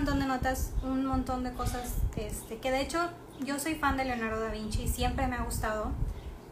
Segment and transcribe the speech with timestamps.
[0.00, 3.10] montón de notas, un montón de cosas, este, que de hecho
[3.40, 5.90] yo soy fan de Leonardo da Vinci, siempre me ha gustado.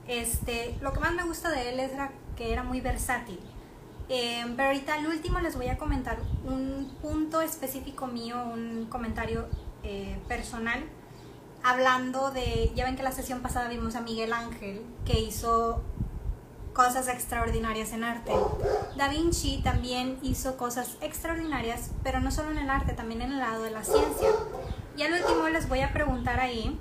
[0.06, 1.92] Este, lo que más me gusta de él es
[2.36, 3.40] que era muy versátil.
[4.10, 9.48] Eh, pero ahorita al último les voy a comentar un punto específico mío, un comentario
[9.82, 10.84] eh, personal,
[11.62, 15.82] hablando de, ya ven que la sesión pasada vimos a Miguel Ángel, que hizo
[16.78, 18.30] cosas extraordinarias en arte.
[18.96, 23.40] Da Vinci también hizo cosas extraordinarias, pero no solo en el arte, también en el
[23.40, 24.28] lado de la ciencia.
[24.96, 26.78] Y al último les voy a preguntar ahí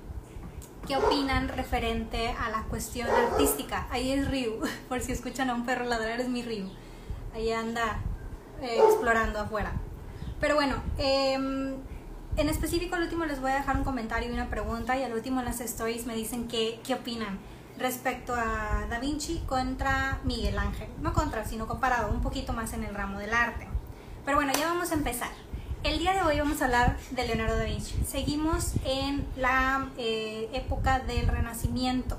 [0.88, 3.88] qué opinan referente a la cuestión artística.
[3.90, 6.70] Ahí es Ryu, por si escuchan a un perro ladrar, es mi Ryu.
[7.34, 8.00] Ahí anda
[8.62, 9.72] eh, explorando afuera.
[10.40, 11.74] Pero bueno, em,
[12.36, 15.14] en específico al último les voy a dejar un comentario y una pregunta y al
[15.14, 17.40] último las stories me dicen qué, qué opinan
[17.78, 20.90] respecto a Da Vinci contra Miguel Ángel.
[21.02, 23.68] No contra, sino comparado un poquito más en el ramo del arte.
[24.26, 25.30] Pero bueno, ya vamos a empezar.
[25.84, 27.96] El día de hoy vamos a hablar de Leonardo da Vinci.
[28.06, 32.18] Seguimos en la eh, época del Renacimiento.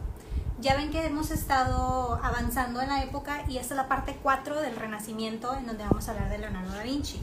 [0.61, 4.61] Ya ven que hemos estado avanzando en la época y esta es la parte 4
[4.61, 7.21] del Renacimiento en donde vamos a hablar de Leonardo da Vinci.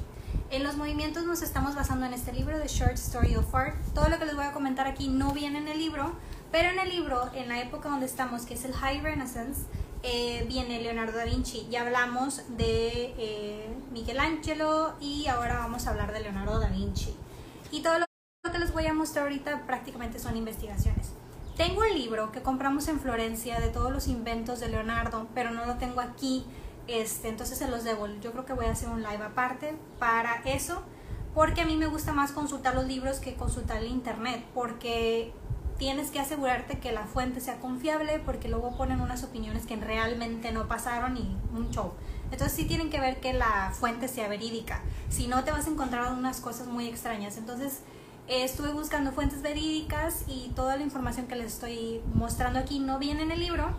[0.52, 3.75] En los movimientos nos estamos basando en este libro, The Short Story of Art.
[3.94, 6.14] Todo lo que les voy a comentar aquí no viene en el libro,
[6.56, 9.64] pero en el libro, en la época donde estamos, que es el High Renaissance,
[10.03, 11.67] eh, viene Leonardo da Vinci.
[11.70, 17.14] Ya hablamos de eh, Michelangelo y ahora vamos a hablar de Leonardo da Vinci.
[17.72, 18.06] Y todo lo
[18.53, 21.11] que les voy a mostrar ahorita prácticamente son investigaciones.
[21.58, 25.66] Tengo el libro que compramos en Florencia de todos los inventos de Leonardo, pero no
[25.66, 26.45] lo tengo aquí,
[26.88, 28.08] este, entonces se los debo.
[28.22, 30.83] Yo creo que voy a hacer un live aparte para eso,
[31.33, 35.33] porque a mí me gusta más consultar los libros que consultar el internet, porque
[35.78, 40.52] tienes que asegurarte que la fuente sea confiable porque luego ponen unas opiniones que realmente
[40.52, 41.94] no pasaron y un show.
[42.32, 44.82] Entonces sí tienen que ver que la fuente sea verídica.
[45.09, 47.38] Si no te vas a encontrar unas cosas muy extrañas.
[47.38, 47.82] Entonces
[48.28, 52.98] eh, estuve buscando fuentes verídicas y toda la información que les estoy mostrando aquí no
[52.98, 53.76] viene en el libro,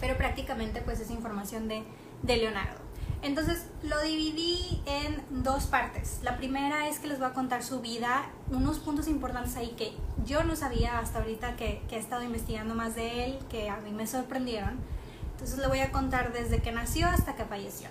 [0.00, 1.84] pero prácticamente pues es información de,
[2.22, 2.79] de Leonardo.
[3.22, 6.20] Entonces lo dividí en dos partes.
[6.22, 9.92] La primera es que les voy a contar su vida, unos puntos importantes ahí que
[10.24, 13.90] yo no sabía hasta ahorita que, he estado investigando más de él, que a mí
[13.90, 14.78] me sorprendieron.
[15.32, 17.88] Entonces le voy a contar desde que nació hasta que falleció.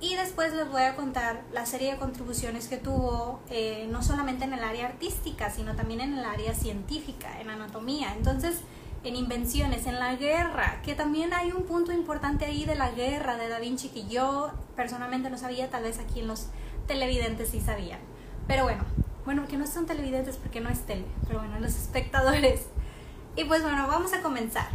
[0.00, 4.44] Y después les voy a contar la serie de contribuciones que tuvo, eh, no solamente
[4.44, 8.14] en el área artística, sino también en el área científica, en anatomía.
[8.14, 8.60] Entonces,
[9.08, 13.36] en invenciones, en la guerra, que también hay un punto importante ahí de la guerra
[13.36, 16.48] de Da Vinci que yo personalmente no sabía, tal vez aquí en los
[16.86, 18.00] televidentes sí sabían.
[18.46, 18.84] Pero bueno,
[19.24, 22.66] bueno, que no son televidentes porque no es tele, pero bueno, los espectadores.
[23.36, 24.68] Y pues bueno, vamos a comenzar.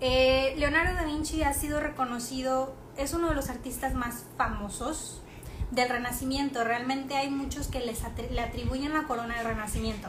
[0.00, 5.22] Eh, Leonardo da Vinci ha sido reconocido, es uno de los artistas más famosos
[5.70, 6.64] del Renacimiento.
[6.64, 10.08] Realmente hay muchos que les le atribuyen la corona del Renacimiento.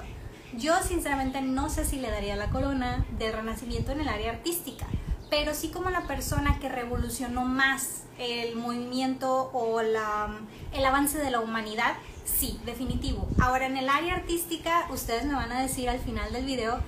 [0.58, 4.88] Yo sinceramente no sé si le daría la corona del Renacimiento en el área artística,
[5.30, 10.40] pero sí como la persona que revolucionó más el movimiento o la,
[10.74, 11.96] el avance de la humanidad,
[12.26, 13.28] sí, definitivo.
[13.40, 16.80] Ahora en el área artística, ustedes me van a decir al final del video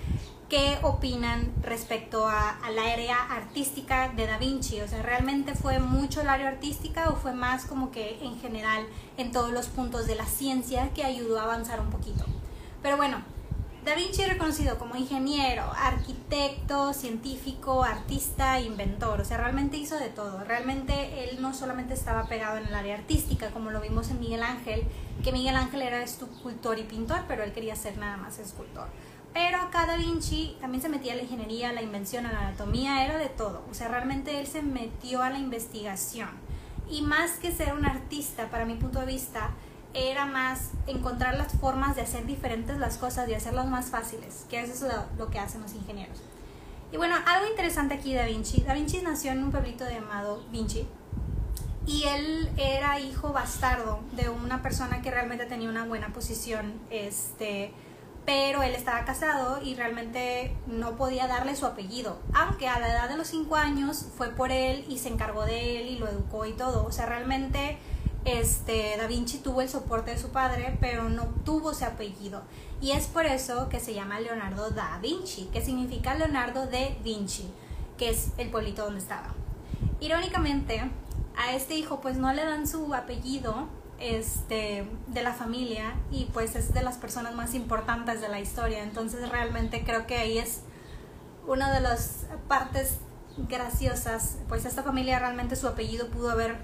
[0.50, 4.82] qué opinan respecto a, a, la área artística de Da Vinci.
[4.82, 8.88] O sea, ¿realmente fue mucho el área artística o fue más como que en general
[9.18, 12.26] en todos los puntos de la ciencia que ayudó a avanzar un poquito?
[12.82, 13.24] Pero bueno,
[13.86, 20.09] Da Vinci es reconocido como ingeniero, arquitecto, científico, artista, inventor, o sea, realmente hizo de
[20.09, 20.44] todo.
[20.44, 24.44] Realmente él no solamente estaba pegado en el área artística, como lo vimos en Miguel
[24.44, 24.84] Ángel,
[25.24, 28.88] que Miguel Ángel era escultor y pintor, pero él quería ser nada más escultor.
[29.34, 32.50] Pero acá Da Vinci también se metía a la ingeniería, a la invención, a la
[32.50, 33.64] anatomía, era de todo.
[33.72, 36.30] O sea, realmente él se metió a la investigación.
[36.88, 39.52] Y más que ser un artista, para mi punto de vista,
[39.94, 44.62] era más encontrar las formas de hacer diferentes las cosas y hacerlas más fáciles, que
[44.62, 44.84] es
[45.18, 46.22] lo, que hacen los ingenieros.
[46.91, 48.62] Y bueno, algo interesante aquí de Da Vinci.
[48.62, 50.88] Da Vinci nació en un pueblito llamado Vinci
[51.85, 57.73] y él era hijo bastardo de una persona que realmente tenía una buena posición, este,
[58.26, 63.09] pero él estaba casado y realmente no podía darle su apellido, aunque a la edad
[63.09, 66.46] de los 5 años fue por él y se encargó de él y lo educó
[66.46, 67.79] y todo, o sea, realmente
[68.26, 72.44] este, Da Vinci tuvo el soporte de su padre, pero no tuvo ese apellido.
[72.82, 77.50] Y es por eso que se llama Leonardo da Vinci, que significa Leonardo de Vinci,
[77.97, 79.34] que es el pueblito donde estaba.
[80.00, 80.82] Irónicamente,
[81.38, 83.68] a este hijo pues no le dan su apellido
[84.00, 88.84] este, de la familia y pues es de las personas más importantes de la historia.
[88.84, 90.62] Entonces realmente creo que ahí es
[91.47, 92.97] una de las partes
[93.38, 94.38] graciosas.
[94.50, 96.58] Pues esta familia realmente su apellido pudo haber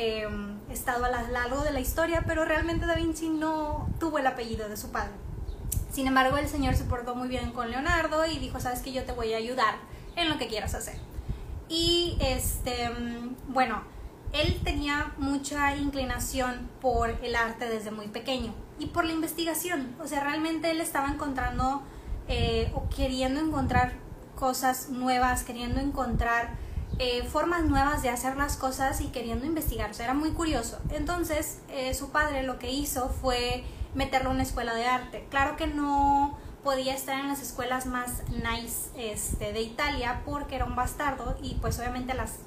[0.00, 4.26] em, estado a lo largo de la historia, pero realmente Da Vinci no tuvo el
[4.26, 5.12] apellido de su padre.
[5.92, 9.04] Sin embargo, el señor se portó muy bien con Leonardo y dijo, sabes que yo
[9.04, 9.74] te voy a ayudar
[10.16, 10.96] en lo que quieras hacer.
[11.68, 13.82] Y este, mm, bueno,
[14.32, 19.94] él tenía mucha inclinación por el arte desde muy pequeño y por la investigación.
[20.02, 21.82] O sea, realmente él estaba encontrando
[22.28, 23.92] eh, o queriendo encontrar
[24.34, 26.56] cosas nuevas, queriendo encontrar
[27.00, 29.90] eh, formas nuevas de hacer las cosas y queriendo investigar.
[29.90, 30.78] O sea, era muy curioso.
[30.90, 33.64] Entonces, eh, su padre lo que hizo fue
[33.94, 35.26] meterlo en una escuela de arte.
[35.30, 40.66] Claro que no podía estar en las escuelas más nice este, de Italia porque era
[40.66, 42.40] un bastardo y pues obviamente las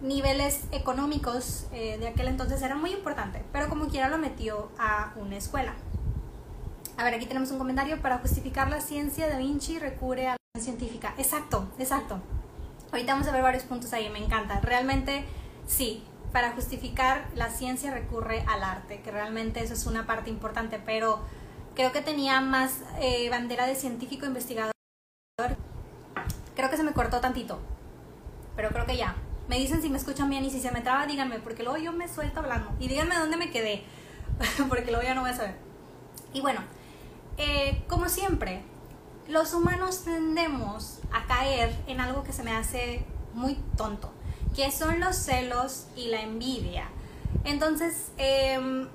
[0.00, 5.12] niveles económicos eh, de aquel entonces eran muy importantes, pero como quiera lo metió a
[5.16, 5.74] una escuela.
[6.96, 8.00] A ver, aquí tenemos un comentario.
[8.00, 11.12] Para justificar la ciencia, Da Vinci recurre a la científica.
[11.18, 12.20] Exacto, exacto.
[12.96, 14.58] Ahorita vamos a ver varios puntos ahí, me encanta.
[14.62, 15.26] Realmente,
[15.66, 16.02] sí,
[16.32, 21.20] para justificar la ciencia recurre al arte, que realmente eso es una parte importante, pero
[21.74, 24.72] creo que tenía más eh, bandera de científico investigador.
[26.54, 27.58] Creo que se me cortó tantito,
[28.56, 29.14] pero creo que ya.
[29.46, 31.92] Me dicen si me escuchan bien y si se me traba, díganme, porque luego yo
[31.92, 32.70] me suelto hablando.
[32.80, 33.84] Y díganme dónde me quedé,
[34.70, 35.56] porque luego ya no voy a saber.
[36.32, 36.62] Y bueno,
[37.36, 38.62] eh, como siempre,
[39.28, 44.10] los humanos tendemos a caer en algo que se me hace muy tonto,
[44.54, 46.88] que son los celos y la envidia.
[47.44, 48.88] Entonces, em,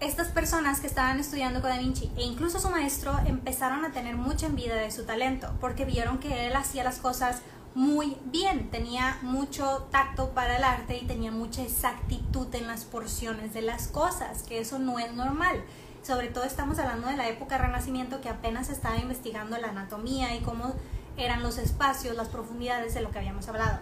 [0.00, 4.16] estas personas que estaban estudiando con Da Vinci e incluso su maestro empezaron a tener
[4.16, 7.42] mucha envidia de su talento porque vieron que él hacía las cosas
[7.74, 13.52] muy bien, tenía mucho tacto para el arte y tenía mucha exactitud en las porciones
[13.52, 15.64] de las cosas, que eso no es normal.
[16.04, 20.40] Sobre todo estamos hablando de la época Renacimiento que apenas estaba investigando la anatomía y
[20.40, 20.74] cómo
[21.16, 23.78] eran los espacios, las profundidades de lo que habíamos hablado.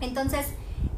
[0.00, 0.48] Entonces,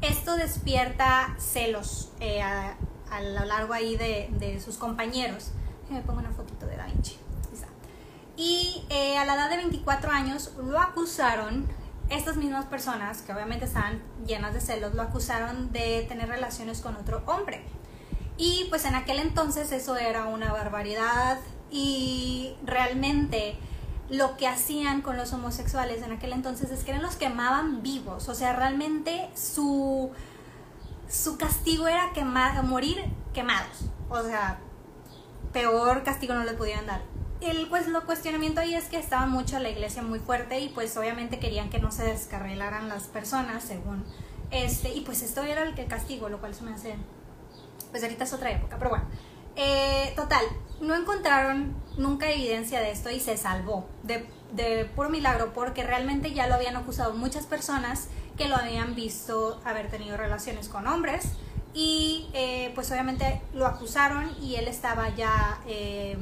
[0.00, 2.76] esto despierta celos eh, a,
[3.20, 5.50] lo largo ahí de, sus compañeros.
[5.90, 7.18] Me pongo una fotito de Da Vinci.
[8.38, 11.66] Y eh, a la edad de 24 años lo acusaron
[12.08, 16.96] estas mismas personas, que obviamente estaban llenas de celos, lo acusaron de tener relaciones con
[16.96, 17.64] otro hombre.
[18.38, 21.38] Y pues en aquel entonces eso era una barbaridad.
[21.70, 23.58] Y realmente
[24.11, 28.29] lo que hacían con los homosexuales en aquel entonces es que eran los quemaban vivos,
[28.29, 30.11] o sea, realmente su,
[31.08, 33.05] su castigo era quemar, morir
[33.35, 34.61] quemados, o sea,
[35.52, 37.02] peor castigo no le pudieran dar.
[37.40, 40.96] El pues lo cuestionamiento ahí es que estaba mucho la iglesia muy fuerte y pues
[40.96, 44.05] obviamente querían que no se descarrilaran las personas según
[44.50, 46.96] este y pues esto era el que castigo lo cual se me hace
[47.90, 49.06] pues ahorita es otra época pero bueno
[49.56, 50.44] eh, total
[50.81, 56.32] no encontraron nunca evidencia de esto y se salvó de, de puro milagro porque realmente
[56.32, 61.32] ya lo habían acusado muchas personas que lo habían visto haber tenido relaciones con hombres
[61.75, 66.17] y eh, pues obviamente lo acusaron y él estaba ya eh,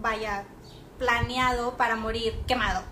[0.00, 0.44] vaya
[0.98, 2.82] planeado para morir quemado.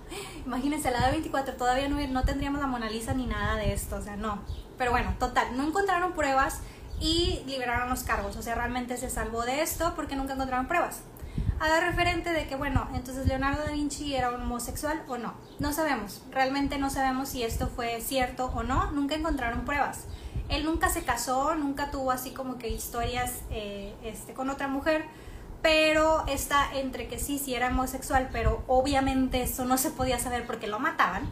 [0.47, 3.97] Imagínense, la de 24 todavía no, no tendríamos la Mona Lisa ni nada de esto,
[3.97, 4.43] o sea, no.
[4.79, 6.61] Pero bueno, total, no encontraron pruebas
[7.01, 11.01] y liberaron los cargos, o sea, realmente se salvó de esto porque nunca encontraron pruebas.
[11.59, 15.35] Haga referente de que, bueno, entonces Leonardo da Vinci era homosexual o no.
[15.59, 20.05] No sabemos, realmente no sabemos si esto fue cierto o no, nunca encontraron pruebas.
[20.49, 25.05] Él nunca se casó, nunca tuvo así como que historias eh, este, con otra mujer
[25.63, 30.47] pero está entre que sí, sí era homosexual, pero obviamente eso no se podía saber
[30.47, 31.31] porque lo mataban,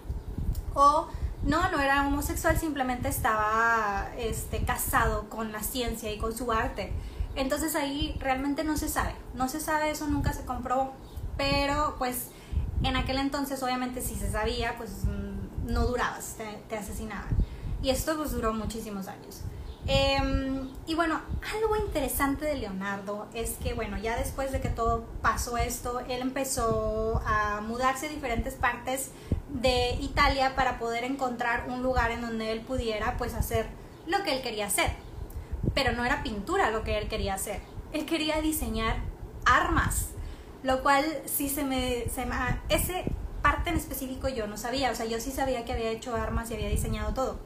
[0.75, 1.09] o
[1.42, 6.92] no, no era homosexual, simplemente estaba este, casado con la ciencia y con su arte.
[7.37, 10.92] Entonces ahí realmente no se sabe, no se sabe, eso nunca se comprobó,
[11.37, 12.28] pero pues
[12.83, 16.37] en aquel entonces obviamente si se sabía, pues mm, no durabas,
[16.68, 17.28] te, asesinaban.
[17.83, 19.42] Y esto pues duró muchísimos años.
[19.87, 21.21] Em, y bueno,
[21.54, 26.21] algo interesante de Leonardo es que, bueno, ya después de que todo pasó esto, él
[26.21, 29.12] empezó a mudarse a diferentes partes
[29.50, 33.67] de Italia para poder encontrar un lugar en donde él pudiera pues hacer
[34.07, 34.90] lo que él quería hacer.
[35.75, 37.61] Pero no era pintura lo que él quería hacer.
[37.93, 38.97] Él quería diseñar
[39.45, 40.11] armas,
[40.62, 42.37] lo cual sí se me, se me
[42.69, 43.05] ese
[43.43, 46.50] parte en específico yo no sabía, o sea, yo sí sabía que había hecho armas
[46.50, 47.38] y había diseñado todo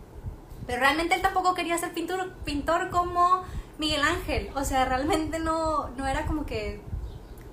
[0.66, 3.42] pero realmente él tampoco quería ser pintor, pintor como
[3.78, 4.50] Miguel Ángel.
[4.54, 6.80] O sea, realmente no, no era como que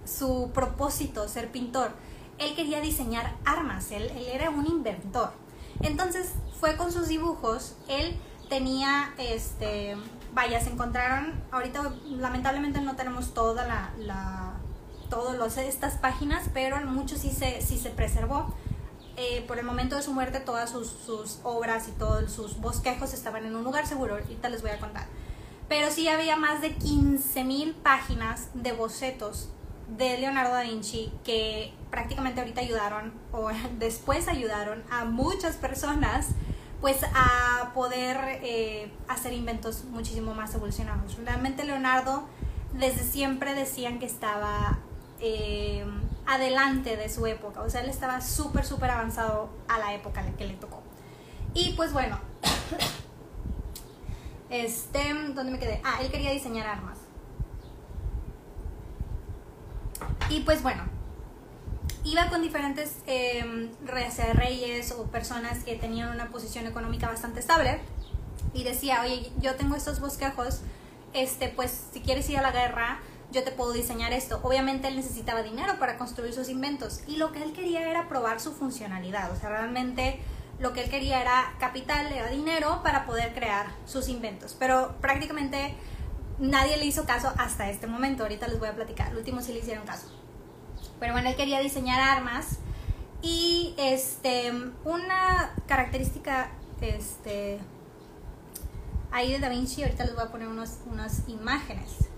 [0.05, 1.91] su propósito ser pintor.
[2.39, 5.31] Él quería diseñar armas, él, él era un inventor.
[5.81, 8.17] Entonces fue con sus dibujos, él
[8.49, 9.95] tenía, este,
[10.33, 14.53] vaya, se encontraron, ahorita lamentablemente no tenemos toda la, la
[15.09, 18.53] todas estas páginas, pero mucho sí se, sí se preservó
[19.17, 23.13] eh, por el momento de su muerte todas sus, sus, obras y todos sus bosquejos
[23.13, 24.15] estaban en un lugar seguro.
[24.15, 25.07] Ahorita les voy a contar.
[25.67, 29.49] Pero sí había más de 15.000 páginas de bocetos
[29.97, 36.29] de Leonardo da Vinci que prácticamente ahorita ayudaron o después ayudaron a muchas personas
[36.81, 41.17] pues a poder eh, hacer inventos muchísimo más evolucionados.
[41.17, 42.25] Realmente Leonardo
[42.73, 44.79] desde siempre decían que estaba
[45.19, 45.85] eh,
[46.25, 50.45] adelante de su época, o sea, él estaba súper, súper avanzado a la época que
[50.45, 50.81] le tocó.
[51.53, 52.19] Y pues bueno,
[54.49, 55.81] este, ¿dónde me quedé?
[55.83, 56.99] Ah, él quería diseñar armas.
[60.29, 60.83] Y pues bueno,
[62.03, 63.69] iba con diferentes eh,
[64.33, 67.79] reyes o personas que tenían una posición económica bastante estable
[68.53, 70.61] y decía, oye, yo tengo estos bosquejos,
[71.13, 72.99] este, pues si quieres ir a la guerra,
[73.31, 74.39] yo te puedo diseñar esto.
[74.43, 78.39] Obviamente él necesitaba dinero para construir sus inventos y lo que él quería era probar
[78.39, 80.19] su funcionalidad, o sea, realmente
[80.59, 85.75] lo que él quería era capital, era dinero para poder crear sus inventos, pero prácticamente
[86.37, 89.53] nadie le hizo caso hasta este momento, ahorita les voy a platicar, el último sí
[89.53, 90.18] le hicieron caso.
[90.99, 92.59] Pero bueno, él quería diseñar armas
[93.21, 94.51] y este
[94.85, 96.51] una característica
[96.81, 97.59] este
[99.11, 102.09] ahí de Da Vinci, ahorita les voy a poner unos, unas imágenes.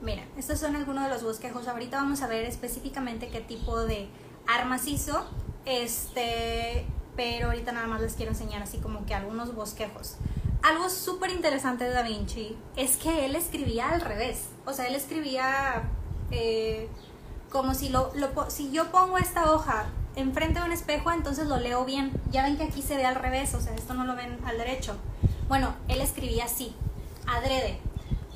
[0.00, 1.68] Miren, estos son algunos de los bosquejos.
[1.68, 4.08] Ahorita vamos a ver específicamente qué tipo de
[4.46, 5.28] armas hizo.
[5.66, 6.86] Este,
[7.16, 10.16] pero ahorita nada más les quiero enseñar así como que algunos bosquejos.
[10.62, 14.48] Algo súper interesante de Da Vinci es que él escribía al revés.
[14.64, 15.82] O sea, él escribía
[16.30, 16.88] eh,
[17.50, 18.12] como si, lo,
[18.48, 22.12] si yo pongo esta hoja enfrente de un espejo, entonces lo leo bien.
[22.30, 24.56] Ya ven que aquí se ve al revés, o sea, esto no lo ven al
[24.56, 24.96] derecho.
[25.48, 26.74] Bueno, él escribía así,
[27.26, 27.80] adrede.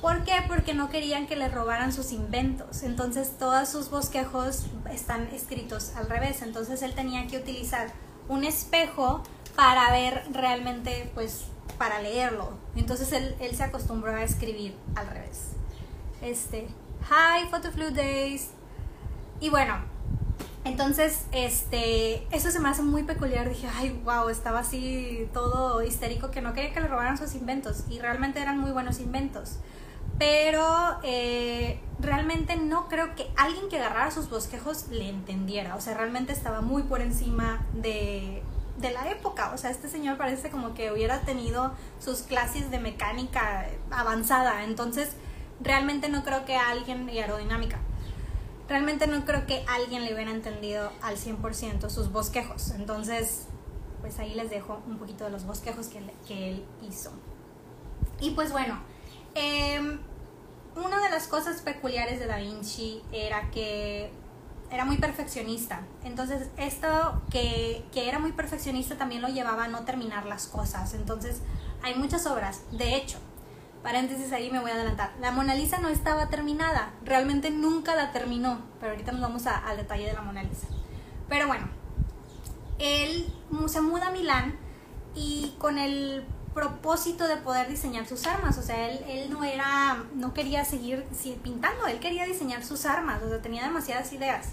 [0.01, 0.33] ¿Por qué?
[0.47, 2.83] Porque no querían que le robaran sus inventos.
[2.83, 6.41] Entonces todos sus bosquejos están escritos al revés.
[6.41, 7.91] Entonces él tenía que utilizar
[8.27, 9.23] un espejo
[9.55, 11.45] para ver realmente, pues,
[11.77, 12.51] para leerlo.
[12.75, 15.51] Entonces él, se acostumbró a escribir al revés.
[16.21, 16.67] Este,
[17.09, 18.51] hi, Photo Flu Days.
[19.45, 19.75] Y bueno,
[20.63, 23.47] entonces, este, eso se me hace muy peculiar.
[23.47, 27.83] Dije, ay, wow, estaba así todo histérico que no quería que le robaran sus inventos.
[27.87, 29.59] Y realmente eran muy buenos inventos.
[30.17, 35.75] Pero eh, realmente no creo que alguien que agarrara sus bosquejos le entendiera.
[35.75, 38.41] O sea, realmente estaba muy por encima de,
[38.79, 39.51] de la época.
[39.53, 44.63] O sea, este señor parece como que hubiera tenido sus clases de mecánica avanzada.
[44.63, 45.15] Entonces,
[45.61, 47.79] realmente no creo que alguien, y aerodinámica,
[48.67, 52.71] realmente no creo que alguien le hubiera entendido al 100% sus bosquejos.
[52.71, 53.47] Entonces,
[54.01, 57.11] pues ahí les dejo un poquito de los bosquejos que, que él hizo.
[58.19, 58.79] Y pues bueno,
[59.33, 59.99] em,
[60.75, 64.09] una de las cosas peculiares de Da Vinci era que
[64.71, 65.81] era muy perfeccionista.
[66.03, 70.93] Entonces, esto que, que era muy perfeccionista también lo llevaba a no terminar las cosas.
[70.93, 71.41] Entonces,
[71.83, 72.61] hay muchas obras.
[72.71, 73.19] De hecho,
[73.85, 75.13] paréntesis ahí me voy a adelantar.
[75.21, 79.77] La Mona Lisa no estaba terminada, realmente nunca la terminó, pero ahorita nos vamos al
[79.77, 80.65] detalle de la Mona Lisa.
[81.29, 81.67] Pero bueno,
[82.79, 83.31] él
[83.67, 84.57] se muda a Milán
[85.13, 86.25] y con el
[86.55, 91.05] propósito de poder diseñar sus armas, o sea, él, él no era, no quería seguir
[91.43, 94.47] pintando, él quería diseñar sus armas, o sea, tenía demasiadas ideas.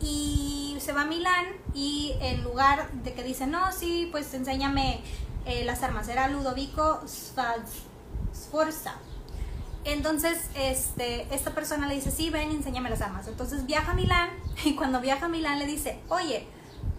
[0.00, 5.00] Y se va a Milán y en lugar de que dice, no, sí, pues enséñame
[5.46, 7.87] eh, las armas, era Ludovico Sfaz
[8.46, 8.94] fuerza.
[9.84, 13.26] Entonces, este, esta persona le dice, sí, ven, enséñame las armas.
[13.26, 14.30] Entonces viaja a Milán
[14.64, 16.46] y cuando viaja a Milán le dice, oye,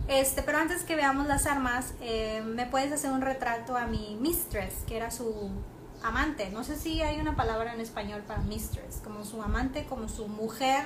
[0.07, 4.17] este, pero antes que veamos las armas, eh, ¿me puedes hacer un retrato a mi
[4.19, 5.51] mistress, que era su
[6.01, 6.49] amante?
[6.49, 10.27] No sé si hay una palabra en español para mistress, como su amante, como su
[10.27, 10.85] mujer,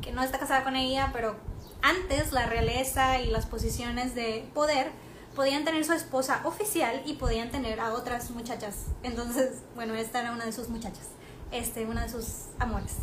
[0.00, 1.36] que no está casada con ella, pero
[1.80, 4.90] antes la realeza y las posiciones de poder
[5.36, 8.86] podían tener su esposa oficial y podían tener a otras muchachas.
[9.02, 11.06] Entonces, bueno, esta era una de sus muchachas,
[11.52, 12.96] este, una de sus amores.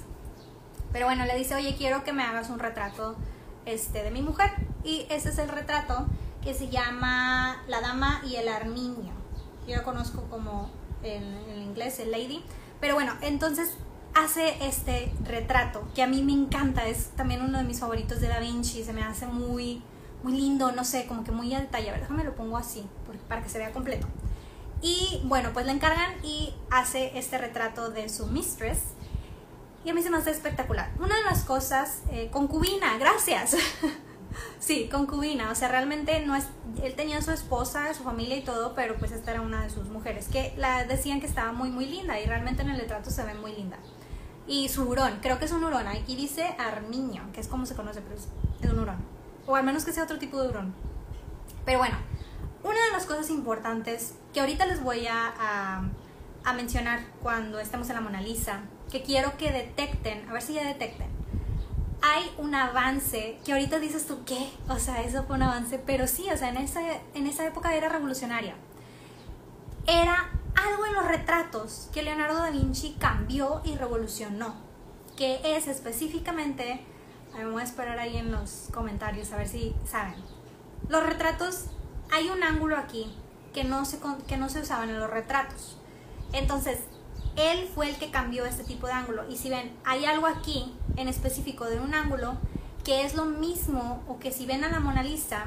[0.91, 3.15] Pero bueno, le dice, oye, quiero que me hagas un retrato
[3.65, 4.51] este, de mi mujer.
[4.83, 6.07] Y ese es el retrato
[6.43, 9.13] que se llama La Dama y el Armiño.
[9.67, 10.69] Yo lo conozco como
[11.03, 12.43] en, en inglés, el Lady.
[12.81, 13.71] Pero bueno, entonces
[14.15, 18.27] hace este retrato que a mí me encanta, es también uno de mis favoritos de
[18.27, 19.81] Da Vinci, se me hace muy
[20.24, 21.89] muy lindo, no sé, como que muy a detalle.
[21.89, 22.86] A ver, déjame lo pongo así,
[23.27, 24.08] para que se vea completo.
[24.82, 28.80] Y bueno, pues le encargan y hace este retrato de su mistress.
[29.86, 30.92] Y a mí se me hace espectacular.
[31.00, 33.56] Una de las cosas, eh, concubina, gracias.
[34.60, 35.51] sí, concubina.
[35.51, 36.48] O sea, realmente no es.
[36.82, 39.88] Él tenía su esposa, su familia y todo, pero pues esta era una de sus
[39.88, 40.27] mujeres.
[40.27, 42.20] Que la decían que estaba muy, muy linda.
[42.20, 43.77] Y realmente en el retrato se ve muy linda.
[44.48, 45.88] Y su hurón, creo que es un hurón.
[45.88, 48.27] Aquí dice Armiño, que es como se conoce, pero es
[48.70, 49.12] un hurón.
[49.45, 50.73] O al menos que sea otro tipo de hurón.
[51.65, 51.97] Pero bueno,
[52.63, 55.83] una de las cosas importantes que ahorita les voy a,
[56.43, 60.53] a, mencionar cuando estemos en la Mona Lisa, que quiero que detecten, a ver si
[60.53, 61.07] ya detecten,
[62.01, 64.50] hay un avance que ahorita dices tú, ¿qué?
[64.67, 66.81] O sea, eso fue un avance, pero sí, o sea, en esa,
[67.13, 68.55] en esa época era revolucionaria.
[69.88, 74.53] Era algo en los retratos que Leonardo da Vinci cambió y revolucionó,
[75.15, 76.85] que es específicamente,
[77.33, 80.15] a ver, voy a esperar ahí en los comentarios a ver si saben.
[80.87, 81.65] Los retratos,
[82.11, 83.15] hay un ángulo aquí
[83.53, 85.77] que no se, que no se usaban en los retratos.
[86.31, 86.79] Entonces,
[87.35, 89.27] él fue el que cambió este tipo de ángulo.
[89.29, 92.37] Y si ven, hay algo aquí en específico de un ángulo
[92.83, 95.45] que es lo mismo o que si ven a la Mona Lisa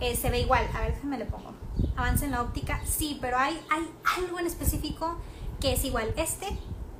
[0.00, 0.66] eh, se ve igual.
[0.74, 1.54] A ver, me le pongo.
[1.96, 2.80] Avance en la óptica.
[2.84, 3.88] Sí, pero hay, hay
[4.18, 5.16] algo en específico
[5.60, 6.12] que es igual.
[6.16, 6.46] Este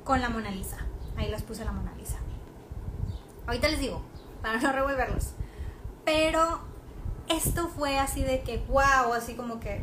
[0.03, 0.77] con la Mona Lisa.
[1.17, 2.17] Ahí los puse la Mona Lisa.
[3.47, 4.01] Ahorita les digo,
[4.45, 5.31] para no revolverlos.
[6.05, 6.59] Pero
[7.27, 9.81] esto fue así de que, wow, así como que,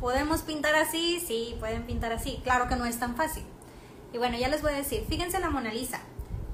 [0.00, 1.22] ¿podemos pintar así?
[1.24, 2.40] Sí, pueden pintar así.
[2.42, 3.44] Claro que no es tan fácil.
[4.14, 6.00] Y bueno, ya les voy a decir, fíjense la Mona Lisa,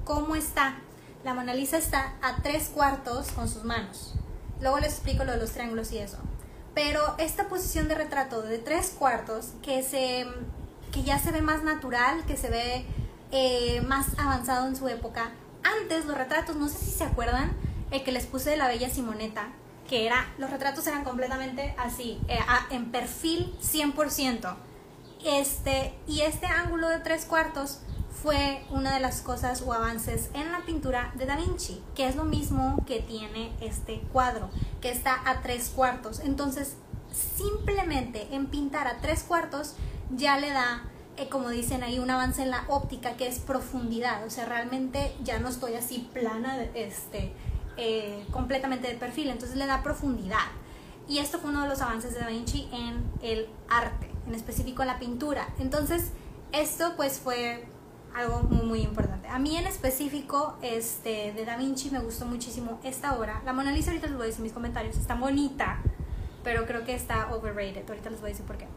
[0.03, 0.79] ¿cómo está?
[1.23, 4.15] La Mona Lisa está a tres cuartos con sus manos.
[4.59, 6.17] Luego les explico lo de los triángulos y eso.
[6.73, 10.25] Pero esta posición de retrato de tres cuartos, que, se,
[10.91, 12.85] que ya se ve más natural, que se ve
[13.31, 15.31] eh, más avanzado en su época.
[15.63, 17.51] Antes los retratos, no sé si se acuerdan,
[17.91, 19.49] el que les puse de la bella Simoneta,
[19.87, 22.39] que era, los retratos eran completamente así, eh,
[22.69, 24.55] en perfil 100%.
[25.23, 27.79] Este, y este ángulo de tres cuartos
[28.21, 32.15] fue una de las cosas o avances en la pintura de Da Vinci, que es
[32.15, 34.49] lo mismo que tiene este cuadro,
[34.79, 36.19] que está a tres cuartos.
[36.19, 36.75] Entonces,
[37.11, 39.75] simplemente en pintar a tres cuartos
[40.15, 40.83] ya le da,
[41.17, 44.25] eh, como dicen ahí, un avance en la óptica, que es profundidad.
[44.25, 47.31] O sea, realmente ya no estoy así plana, este,
[47.77, 50.47] eh, completamente de perfil, entonces le da profundidad.
[51.07, 54.83] Y esto fue uno de los avances de Da Vinci en el arte en específico
[54.83, 55.47] la pintura.
[55.59, 56.11] Entonces,
[56.51, 57.65] esto pues fue
[58.15, 59.27] algo muy, muy importante.
[59.27, 63.41] A mí en específico, este, de Da Vinci me gustó muchísimo esta obra.
[63.45, 65.79] La Mona Lisa ahorita les voy a decir en mis comentarios, está bonita,
[66.43, 67.87] pero creo que está overrated.
[67.87, 68.67] Ahorita les voy a decir por qué.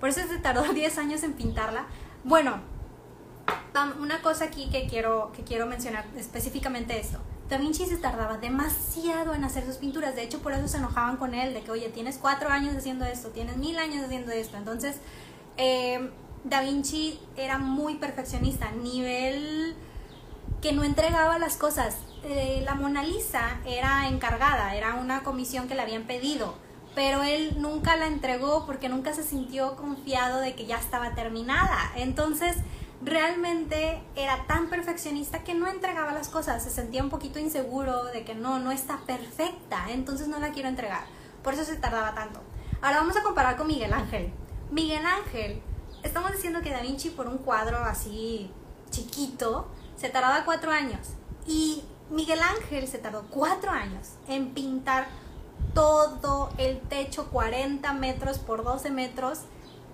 [0.00, 1.86] Por eso se tardó 10 años en pintarla.
[2.24, 2.60] Bueno,
[4.00, 7.18] una cosa aquí que quiero, que quiero mencionar específicamente esto.
[7.48, 11.16] Da Vinci se tardaba demasiado en hacer sus pinturas, de hecho por eso se enojaban
[11.16, 14.56] con él, de que, oye, tienes cuatro años haciendo esto, tienes mil años haciendo esto.
[14.56, 14.96] Entonces,
[15.56, 16.10] eh,
[16.42, 19.76] Da Vinci era muy perfeccionista, nivel
[20.60, 21.98] que no entregaba las cosas.
[22.24, 26.54] Eh, la Mona Lisa era encargada, era una comisión que le habían pedido,
[26.96, 31.92] pero él nunca la entregó porque nunca se sintió confiado de que ya estaba terminada.
[31.94, 32.56] Entonces,
[33.02, 38.24] realmente era tan perfeccionista que no entregaba las cosas, se sentía un poquito inseguro de
[38.24, 41.04] que no, no está perfecta, entonces no la quiero entregar.
[41.42, 42.40] Por eso se tardaba tanto.
[42.80, 44.32] Ahora vamos a comparar con Miguel Ángel.
[44.70, 45.60] Miguel Ángel,
[46.02, 48.50] estamos diciendo que Da Vinci por un cuadro así
[48.88, 51.08] chiquito se tardaba cuatro años.
[51.46, 55.08] Y Miguel Ángel se tardó cuatro años en pintar
[55.74, 59.40] todo el techo 40 metros por 12 metros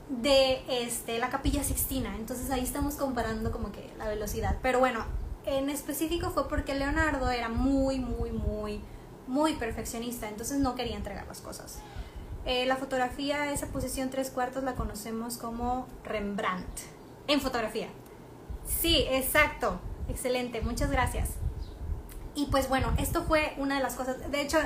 [0.08, 2.14] de este, la capilla Sixtina.
[2.16, 4.58] Entonces ahí estamos comparando como que la velocidad.
[4.62, 5.04] Pero bueno,
[5.44, 8.80] en específico fue porque Leonardo era muy, muy, muy,
[9.26, 10.28] muy perfeccionista.
[10.28, 11.78] Entonces no quería entregar las cosas.
[12.44, 16.80] Eh, la fotografía, esa posición tres cuartos la conocemos como Rembrandt.
[17.28, 17.88] En fotografía.
[18.66, 19.80] Sí, exacto.
[20.08, 21.30] Excelente, muchas gracias.
[22.34, 24.30] Y pues bueno, esto fue una de las cosas.
[24.30, 24.58] De hecho,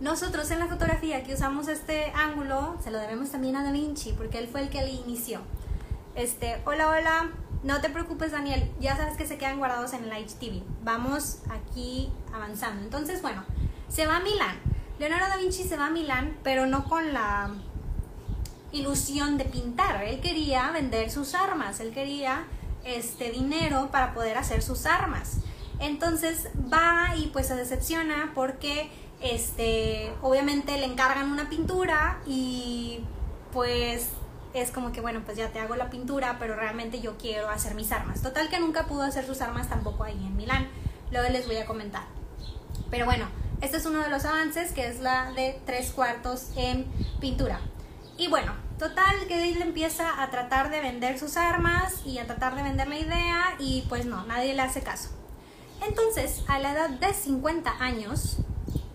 [0.00, 4.12] nosotros en la fotografía que usamos este ángulo, se lo debemos también a Da Vinci,
[4.12, 5.40] porque él fue el que le inició.
[6.14, 7.30] Este, hola, hola,
[7.62, 10.62] no te preocupes Daniel, ya sabes que se quedan guardados en el HTV.
[10.82, 12.82] Vamos aquí avanzando.
[12.82, 13.44] Entonces, bueno,
[13.88, 14.56] se va a Milán.
[14.98, 17.50] Leonardo da Vinci se va a Milán, pero no con la
[18.72, 20.04] ilusión de pintar.
[20.04, 22.44] Él quería vender sus armas, él quería
[22.84, 25.38] este dinero para poder hacer sus armas.
[25.78, 33.00] Entonces va y pues se decepciona porque este, obviamente le encargan una pintura y
[33.52, 34.10] pues
[34.54, 37.74] es como que bueno, pues ya te hago la pintura, pero realmente yo quiero hacer
[37.74, 38.22] mis armas.
[38.22, 40.68] Total que nunca pudo hacer sus armas tampoco ahí en Milán.
[41.10, 42.04] Luego les voy a comentar.
[42.90, 43.26] Pero bueno,
[43.60, 46.86] este es uno de los avances que es la de tres cuartos en
[47.20, 47.60] pintura.
[48.18, 52.54] Y bueno, total que él empieza a tratar de vender sus armas y a tratar
[52.54, 55.10] de vender la idea y pues no, nadie le hace caso.
[55.86, 58.38] Entonces, a la edad de 50 años,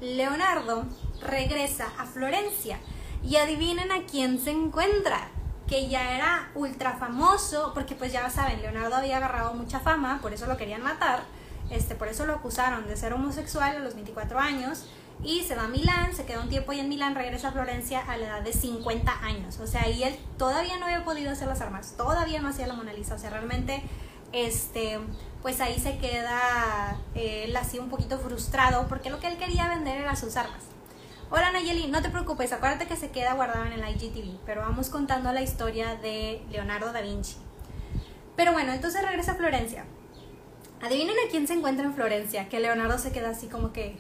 [0.02, 0.84] Leonardo
[1.22, 2.80] regresa a Florencia
[3.24, 5.30] y adivinen a quién se encuentra,
[5.68, 10.34] que ya era ultra famoso, porque pues ya saben, Leonardo había agarrado mucha fama, por
[10.34, 11.24] eso lo querían matar,
[11.70, 14.88] este, por eso lo acusaron de ser homosexual a los 24 años,
[15.24, 18.00] y se va a Milán, se queda un tiempo ahí en Milán, regresa a Florencia
[18.00, 19.60] a la edad de 50 años.
[19.60, 22.74] O sea, y él todavía no había podido hacer las armas, todavía no hacía la
[22.74, 23.16] Mona Lisa.
[23.16, 23.84] O sea, realmente,
[24.32, 25.00] este,
[25.42, 29.68] pues ahí se queda eh, él así un poquito frustrado porque lo que él quería
[29.70, 30.64] vender era sus armas.
[31.30, 34.90] Hola Nayeli, no te preocupes, acuérdate que se queda guardado en el IGTV, pero vamos
[34.90, 37.38] contando la historia de Leonardo da Vinci.
[38.36, 39.86] Pero bueno, entonces regresa a Florencia.
[40.82, 43.98] Adivinen a quién se encuentra en Florencia, que Leonardo se queda así como que,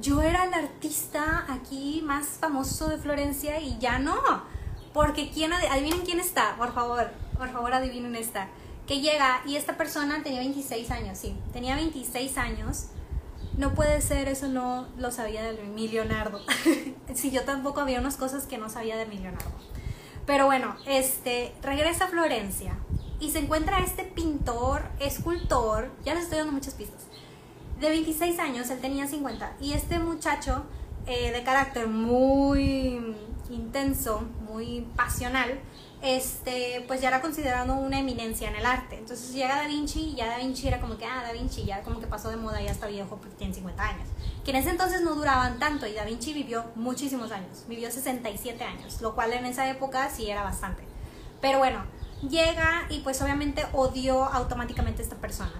[0.00, 4.20] yo era el artista aquí más famoso de Florencia y ya no.
[4.92, 8.48] Porque quién, adivinen quién está, por favor, por favor adivinen esta.
[8.86, 12.86] Que llega y esta persona tenía 26 años, sí, tenía 26 años.
[13.56, 16.40] No puede ser, eso no lo sabía de mi Leonardo.
[17.14, 19.52] sí, yo tampoco había unas cosas que no sabía de mi Leonardo.
[20.26, 22.76] Pero bueno, este, regresa a Florencia
[23.20, 27.02] y se encuentra este pintor, escultor, ya les estoy dando muchas pistas
[27.82, 30.64] de 26 años, él tenía 50, y este muchacho
[31.06, 33.16] eh, de carácter muy
[33.54, 35.60] intenso, muy pasional,
[36.02, 38.98] este, pues ya era considerado una eminencia en el arte.
[38.98, 41.82] Entonces llega Da Vinci y ya Da Vinci era como que, ah, Da Vinci ya
[41.82, 44.08] como que pasó de moda, ya está viejo porque tiene 50 años.
[44.44, 48.62] Que en ese entonces no duraban tanto y Da Vinci vivió muchísimos años, vivió 67
[48.64, 50.82] años, lo cual en esa época sí era bastante.
[51.40, 51.84] Pero bueno,
[52.28, 55.52] llega y pues obviamente odió automáticamente a esta persona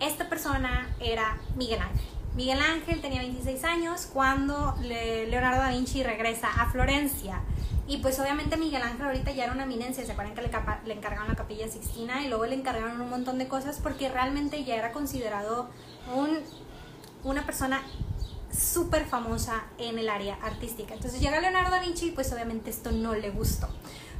[0.00, 2.06] esta persona era Miguel Ángel.
[2.36, 7.40] Miguel Ángel tenía 26 años cuando Leonardo da Vinci regresa a Florencia.
[7.88, 11.28] Y pues obviamente Miguel Ángel ahorita ya era una eminencia, se acuerdan que le, encargaron
[11.28, 14.92] la capilla Sixtina y luego le encargaron un montón de cosas porque realmente ya era
[14.92, 15.70] considerado
[16.14, 16.40] un,
[17.24, 17.82] una persona
[18.52, 20.94] súper famosa en el área artística.
[20.94, 23.68] Entonces llega Leonardo da Vinci y pues obviamente esto no le gustó.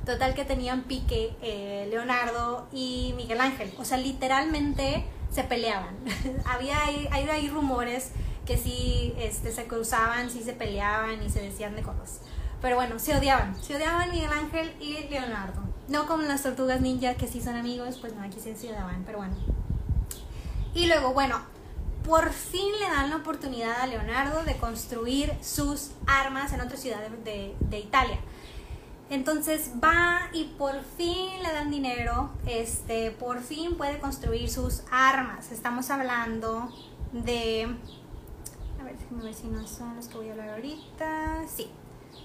[0.06, 3.74] Total que tenían pique eh, Leonardo y Miguel Ángel.
[3.78, 5.96] O sea, literalmente se peleaban.
[6.44, 8.10] Había hay, hay, rumores
[8.46, 12.20] que sí este, se cruzaban, sí se peleaban y se decían de cosas.
[12.62, 13.60] Pero bueno, se odiaban.
[13.62, 15.62] Se odiaban Miguel Ángel y Leonardo.
[15.88, 19.04] No como las tortugas ninja que sí son amigos, pues no, aquí sí se odiaban,
[19.04, 19.36] pero bueno.
[20.74, 21.40] Y luego, bueno,
[22.04, 27.00] por fin le dan la oportunidad a Leonardo de construir sus armas en otra ciudad
[27.24, 28.18] de, de Italia.
[29.08, 35.52] Entonces va y por fin le dan dinero, este, por fin puede construir sus armas.
[35.52, 36.68] Estamos hablando
[37.12, 37.68] de,
[38.80, 41.44] a ver, déjenme ver si no son los que voy a hablar ahorita.
[41.46, 41.70] Sí,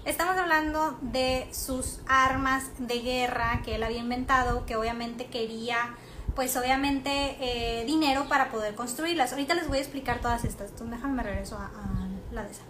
[0.05, 5.95] estamos hablando de sus armas de guerra que él había inventado, que obviamente quería,
[6.33, 9.33] pues obviamente eh, dinero para poder construirlas.
[9.33, 10.71] Ahorita les voy a explicar todas estas.
[10.71, 12.63] Entonces déjame regreso a, a la de esa.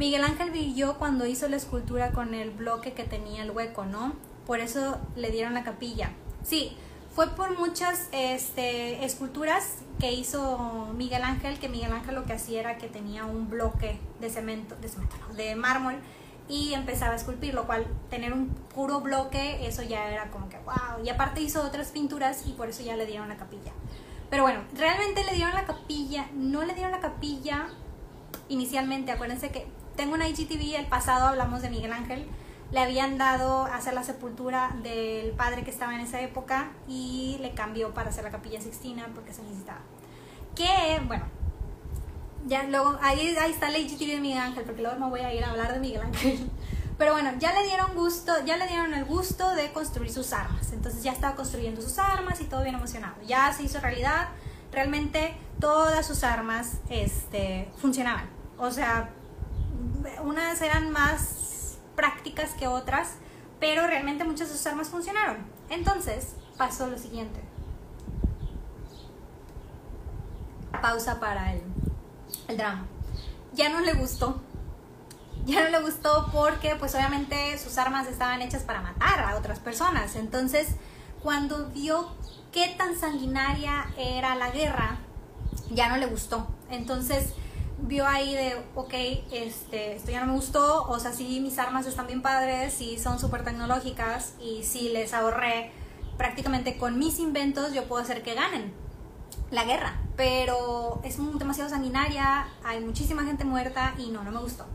[0.00, 4.14] Miguel Ángel brilló cuando hizo la escultura con el bloque que tenía el hueco, ¿no?
[4.46, 6.12] Por eso le dieron la capilla.
[6.42, 6.74] Sí,
[7.14, 12.60] fue por muchas este, esculturas que hizo Miguel Ángel, que Miguel Ángel lo que hacía
[12.60, 15.96] era que tenía un bloque de cemento, de cemento, de mármol
[16.48, 20.56] y empezaba a esculpir, lo cual tener un puro bloque, eso ya era como que
[20.60, 21.04] wow.
[21.04, 23.72] Y aparte hizo otras pinturas y por eso ya le dieron la capilla.
[24.30, 27.68] Pero bueno, realmente le dieron la capilla, no le dieron la capilla
[28.48, 29.66] inicialmente, acuérdense que
[30.00, 32.26] tengo una IGTV, el pasado hablamos de Miguel Ángel,
[32.72, 37.52] le habían dado hacer la sepultura del padre que estaba en esa época y le
[37.52, 39.80] cambió para hacer la capilla Sixtina porque se necesitaba.
[40.56, 41.26] Que, bueno,
[42.46, 45.34] ya luego, ahí, ahí está la IGTV de Miguel Ángel, porque luego me voy a
[45.34, 46.50] ir a hablar de Miguel Ángel.
[46.96, 50.72] Pero bueno, ya le dieron gusto, ya le dieron el gusto de construir sus armas.
[50.72, 53.16] Entonces ya estaba construyendo sus armas y todo bien emocionado.
[53.26, 54.28] Ya se hizo realidad.
[54.72, 58.30] Realmente todas sus armas este, funcionaban.
[58.56, 59.10] O sea,
[60.22, 63.16] unas eran más prácticas que otras,
[63.58, 65.38] pero realmente muchas de sus armas funcionaron.
[65.68, 67.40] Entonces pasó lo siguiente.
[70.82, 71.62] Pausa para el,
[72.48, 72.86] el drama.
[73.52, 74.40] Ya no le gustó.
[75.46, 79.58] Ya no le gustó porque pues obviamente sus armas estaban hechas para matar a otras
[79.58, 80.16] personas.
[80.16, 80.68] Entonces
[81.22, 82.14] cuando vio
[82.52, 84.98] qué tan sanguinaria era la guerra,
[85.70, 86.48] ya no le gustó.
[86.70, 87.34] Entonces
[87.82, 88.94] vio ahí de, ok,
[89.32, 92.98] este, esto ya no me gustó, o sea, sí, mis armas están bien padres, sí,
[92.98, 95.72] son súper tecnológicas y sí les ahorré
[96.16, 98.72] prácticamente con mis inventos, yo puedo hacer que ganen
[99.50, 104.66] la guerra, pero es demasiado sanguinaria, hay muchísima gente muerta y no, no me gustó.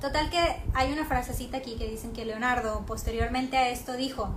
[0.00, 4.28] Total que hay una frasecita aquí que dicen que Leonardo posteriormente a esto dijo,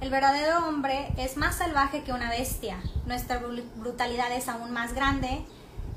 [0.00, 3.40] el verdadero hombre es más salvaje que una bestia, nuestra
[3.76, 5.44] brutalidad es aún más grande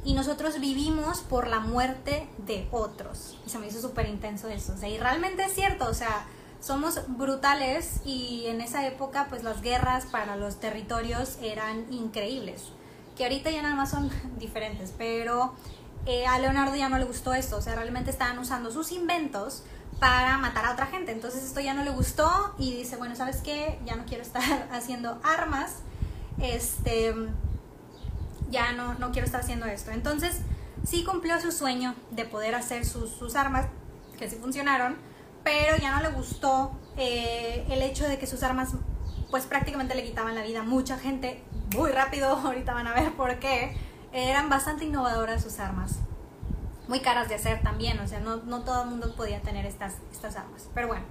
[0.03, 3.37] y nosotros vivimos por la muerte de otros.
[3.45, 4.73] Y se me hizo súper intenso eso.
[4.73, 6.25] O sea, y realmente es cierto, o sea,
[6.59, 12.69] somos brutales y en esa época pues las guerras para los territorios eran increíbles.
[13.15, 14.09] Que ahorita ya nada más son
[14.39, 15.53] diferentes, pero
[16.05, 19.63] eh, a Leonardo ya no le gustó esto, o sea, realmente estaban usando sus inventos
[19.99, 21.11] para matar a otra gente.
[21.11, 23.79] Entonces esto ya no le gustó y dice, bueno, ¿sabes qué?
[23.85, 25.77] Ya no quiero estar haciendo armas.
[26.39, 27.13] Este,
[28.51, 29.91] ya no, no quiero estar haciendo esto.
[29.91, 30.41] Entonces
[30.85, 33.67] sí cumplió su sueño de poder hacer sus, sus armas,
[34.19, 34.97] que sí funcionaron,
[35.43, 38.69] pero ya no le gustó eh, el hecho de que sus armas
[39.31, 41.41] pues prácticamente le quitaban la vida a mucha gente
[41.75, 43.75] muy rápido, ahorita van a ver por qué,
[44.11, 45.99] eran bastante innovadoras sus armas
[46.91, 49.95] muy caras de hacer también, o sea, no, no todo el mundo podía tener estas,
[50.11, 50.69] estas armas.
[50.73, 51.05] Pero bueno,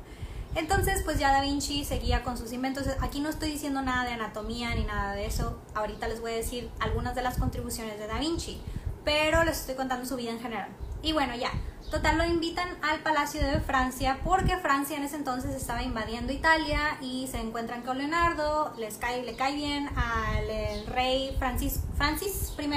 [0.55, 2.87] entonces pues ya Da Vinci seguía con sus inventos.
[3.01, 6.37] Aquí no estoy diciendo nada de anatomía ni nada de eso, ahorita les voy a
[6.37, 8.61] decir algunas de las contribuciones de Da Vinci,
[9.05, 10.69] pero les estoy contando su vida en general.
[11.03, 11.51] Y bueno, ya,
[11.91, 16.99] total lo invitan al Palacio de Francia porque Francia en ese entonces estaba invadiendo Italia
[17.01, 22.71] y se encuentran con Leonardo, les cae, le cae bien al rey Francis, Francis I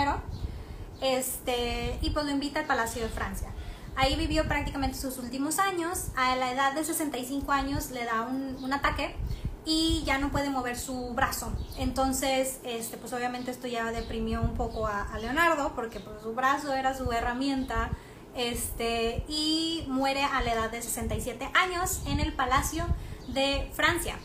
[1.02, 3.50] este, y pues lo invita al Palacio de Francia.
[3.96, 6.08] Ahí vivió prácticamente sus últimos años.
[6.16, 9.16] A la edad de 65 años le da un, ataque
[9.66, 11.54] y ya no puede mover su brazo.
[11.78, 16.74] Entonces, este, pues obviamente esto ya deprimió un poco a, Leonardo porque pues, su brazo
[16.74, 17.92] era su herramienta.
[18.36, 22.86] Este, y muere a la edad de 67 años en el Palacio
[23.28, 24.18] de Francia.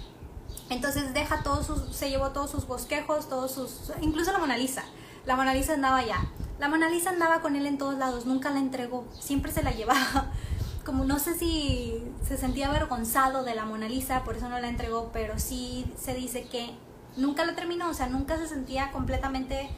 [0.71, 4.85] Entonces deja todos sus, se llevó todos sus bosquejos, todos sus, incluso la Mona Lisa.
[5.27, 6.27] La Mona Lisa andaba allá.
[6.59, 9.71] La Mona Lisa andaba con él en todos lados, nunca la entregó, siempre se la
[9.71, 10.33] llevaba.
[10.85, 14.69] Como no sé si se sentía avergonzado de la Mona Lisa, por eso no la
[14.69, 16.71] entregó, pero sí se dice que
[17.17, 19.71] nunca la terminó, o sea, nunca se sentía completamente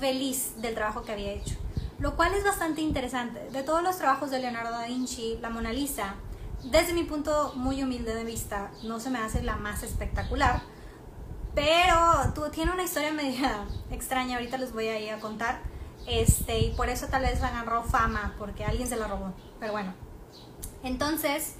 [0.00, 1.54] feliz del trabajo que había hecho.
[2.00, 3.48] Lo cual es bastante interesante.
[3.50, 6.16] De todos los trabajos de Leonardo da Vinci, la Mona Lisa,
[6.64, 10.62] desde mi punto muy humilde de vista, no se me hace la más espectacular,
[11.54, 15.75] pero tú, tiene una historia media extraña, ahorita les voy a ir a contar
[16.06, 19.32] este, y por eso tal vez agarró fama, porque alguien se la robó.
[19.58, 19.94] Pero bueno.
[20.82, 21.56] Entonces,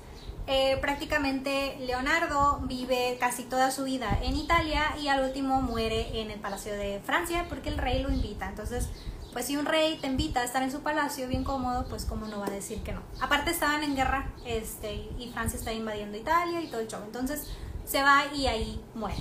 [0.47, 6.31] eh, prácticamente Leonardo vive casi toda su vida en Italia y al último muere en
[6.31, 8.49] el Palacio de Francia porque el rey lo invita.
[8.49, 8.89] Entonces,
[9.33, 12.27] pues si un rey te invita a estar en su palacio bien cómodo, pues cómo
[12.27, 13.03] no va a decir que no.
[13.21, 17.01] Aparte estaban en guerra este, y Francia está invadiendo Italia y todo el show.
[17.05, 17.49] Entonces
[17.85, 19.19] se va y ahí muere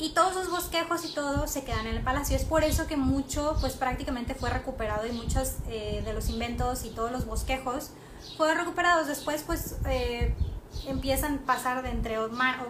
[0.00, 2.36] y todos los bosquejos y todo se quedan en el palacio.
[2.36, 6.84] Es por eso que mucho, pues prácticamente fue recuperado y muchos eh, de los inventos
[6.84, 7.90] y todos los bosquejos
[8.36, 9.06] fueron recuperados.
[9.06, 10.34] Después, pues eh,
[10.86, 12.18] empiezan a pasar de entre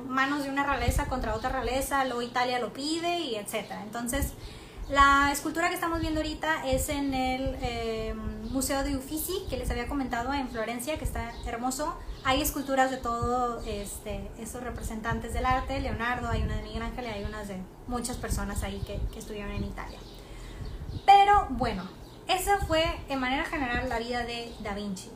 [0.07, 3.83] manos de una realeza contra otra realeza, luego Italia lo pide y etcétera.
[3.83, 4.33] Entonces,
[4.89, 8.15] la escultura que estamos viendo ahorita es en el eh,
[8.51, 11.97] Museo de Uffizi, que les había comentado en Florencia, que está hermoso.
[12.23, 17.07] Hay esculturas de todos este, esos representantes del arte, Leonardo, hay una de Miguel Ángel
[17.07, 19.99] y hay unas de muchas personas ahí que, que estuvieron en Italia.
[21.07, 21.85] Pero bueno,
[22.29, 25.11] esa fue en manera general la vida de Da Vinci.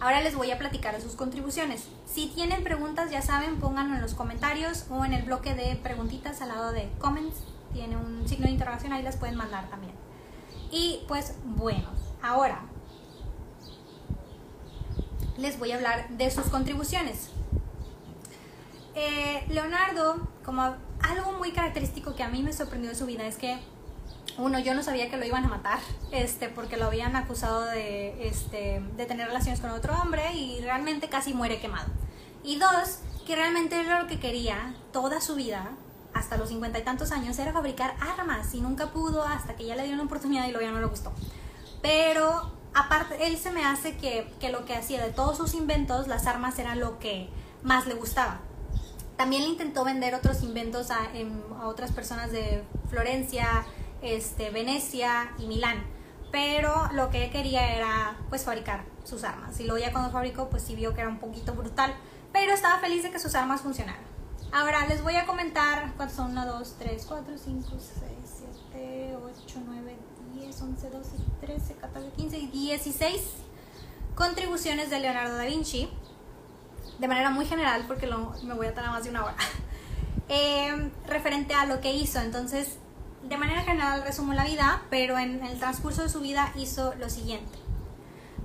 [0.00, 1.88] Ahora les voy a platicar de sus contribuciones.
[2.06, 6.40] Si tienen preguntas, ya saben, pónganlo en los comentarios o en el bloque de preguntitas
[6.40, 7.36] al lado de comments
[7.72, 9.94] tiene un signo de interrogación, ahí las pueden mandar también.
[10.70, 11.88] Y pues bueno,
[12.22, 12.62] ahora
[15.36, 17.30] les voy a hablar de sus contribuciones.
[18.94, 20.62] Eh, Leonardo, como
[21.00, 23.58] algo muy característico que a mí me sorprendió de su vida es que
[24.38, 25.78] uno, yo no sabía que lo iban a matar,
[26.12, 31.08] este, porque lo habían acusado de, este, de tener relaciones con otro hombre y realmente
[31.08, 31.88] casi muere quemado.
[32.42, 35.70] Y dos, que realmente era lo que quería toda su vida,
[36.14, 39.76] hasta los cincuenta y tantos años era fabricar armas y nunca pudo hasta que ya
[39.76, 41.12] le dio una oportunidad y luego ya no le gustó.
[41.82, 46.08] Pero aparte, él se me hace que, que lo que hacía de todos sus inventos,
[46.08, 47.28] las armas eran lo que
[47.62, 48.40] más le gustaba.
[49.16, 51.10] También le intentó vender otros inventos a,
[51.60, 53.64] a otras personas de Florencia,
[54.02, 55.84] este, Venecia y Milán.
[56.32, 59.58] Pero lo que quería era pues fabricar sus armas.
[59.60, 61.94] Y luego ya cuando fabricó pues sí vio que era un poquito brutal.
[62.32, 64.00] Pero estaba feliz de que sus armas funcionaran.
[64.52, 67.80] Ahora les voy a comentar cuántos son 1, 2, 3, 4, 5, 6,
[68.72, 69.96] 7, 8, 9,
[70.34, 71.10] 10, 11, 12,
[71.40, 73.20] 13, 14, 15 y 16
[74.16, 75.88] contribuciones de Leonardo da Vinci.
[76.98, 79.36] De manera muy general, porque lo, me voy a tardar más de una hora.
[80.32, 82.20] Eh, referente a lo que hizo.
[82.20, 82.78] Entonces,
[83.28, 87.10] de manera general resumo la vida, pero en el transcurso de su vida hizo lo
[87.10, 87.58] siguiente.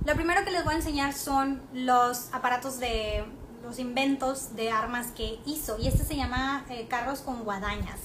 [0.04, 3.24] Lo primero que les voy a enseñar son los aparatos de
[3.66, 5.76] los inventos de armas que hizo.
[5.78, 7.98] Y este se llama eh, carros con guadañas.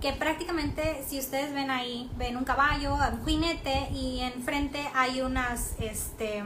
[0.00, 5.74] Que prácticamente, si ustedes ven ahí, ven un caballo, un jinete y enfrente hay unas,
[5.78, 6.42] este,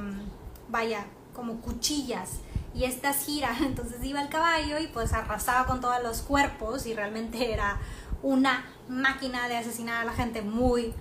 [0.68, 2.38] vaya, como cuchillas.
[2.74, 6.94] Y estas giran, entonces iba el caballo y pues arrasaba con todos los cuerpos y
[6.94, 7.78] realmente era
[8.22, 10.94] una máquina de asesinar a la gente muy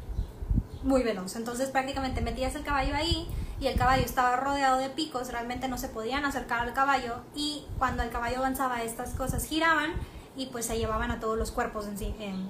[0.84, 1.36] muy veloz.
[1.36, 3.28] Entonces prácticamente metías el caballo ahí
[3.64, 7.66] y el caballo estaba rodeado de picos, realmente no se podían acercar al caballo y
[7.78, 9.94] cuando el caballo avanzaba estas cosas giraban
[10.36, 12.50] y pues se llevaban a todos los cuerpos en.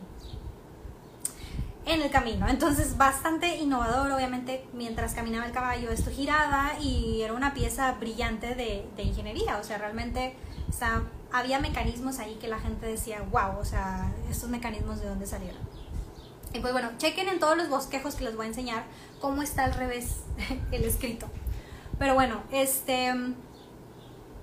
[1.85, 2.47] En, el camino.
[2.47, 8.55] Entonces, bastante innovador, obviamente, mientras caminaba el caballo, esto giraba y era una pieza brillante
[8.55, 9.57] de, ingeniería.
[9.57, 10.35] O sea, realmente
[11.31, 15.61] había mecanismos ahí que la gente decía, wow, o sea, estos mecanismos de dónde salieron.
[16.53, 18.83] Y pues bueno, chequen en todos los bosquejos que les voy a enseñar
[19.19, 20.17] cómo está al revés
[20.71, 21.27] el escrito.
[21.97, 23.11] Pero bueno, este,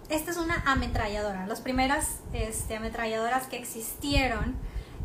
[0.09, 4.57] esta es una ametralladora, las primeras este, ametralladoras que existieron.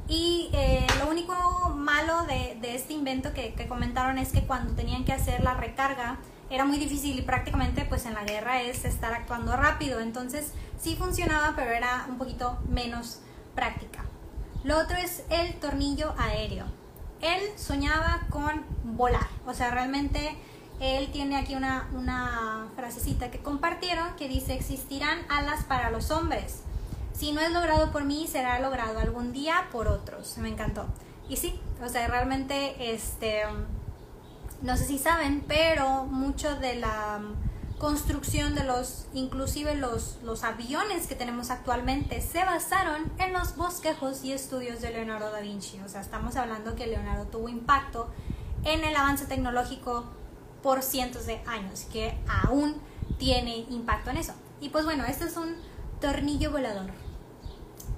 [0.08, 1.34] Y eh, lo único
[1.76, 6.20] malo de, este invento que, que, comentaron es que cuando tenían que hacer la recarga
[6.52, 10.00] era muy difícil y prácticamente pues en la guerra es estar actuando rápido.
[10.00, 13.22] Entonces sí funcionaba, pero era un poquito menos
[13.56, 14.06] práctica.
[14.64, 16.66] Lo otro es el tornillo aéreo
[17.22, 19.28] él soñaba con volar.
[19.46, 20.38] O sea, realmente
[20.80, 26.62] él tiene aquí una, una frasecita que compartieron que dice, existirán alas para los hombres.
[27.14, 30.38] Si no es logrado por mí, será logrado algún día por otros.
[30.38, 30.86] Me encantó.
[31.30, 33.44] Y sí, o sea, realmente, este,
[34.62, 37.22] no sé si saben, pero mucho de la
[37.78, 44.24] construcción de los, inclusive los, los aviones que tenemos actualmente, se basaron en los bosquejos
[44.24, 45.80] y estudios de Leonardo da Vinci.
[45.86, 48.10] O sea, estamos hablando que Leonardo tuvo impacto
[48.64, 50.06] en el avance tecnológico
[50.64, 52.76] por cientos de años, que aún
[53.18, 54.34] tiene impacto en eso.
[54.62, 55.56] Y pues bueno, este es un
[56.00, 56.92] tornillo volador.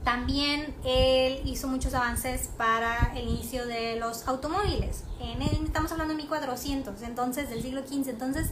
[0.04, 5.04] También él hizo muchos avances para el inicio de los automóviles.
[5.20, 8.10] En estamos hablando de 1400, entonces del siglo XV.
[8.10, 8.52] Entonces,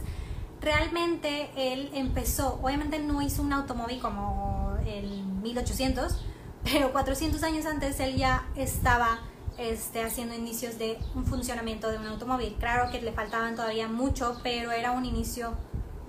[0.66, 6.20] realmente él empezó, obviamente no hizo un automóvil como el 1800,
[6.64, 9.20] pero 400 años antes él ya estaba
[9.58, 12.56] este, haciendo inicios de un funcionamiento de un automóvil.
[12.58, 15.54] Claro que le faltaban todavía mucho, pero era un inicio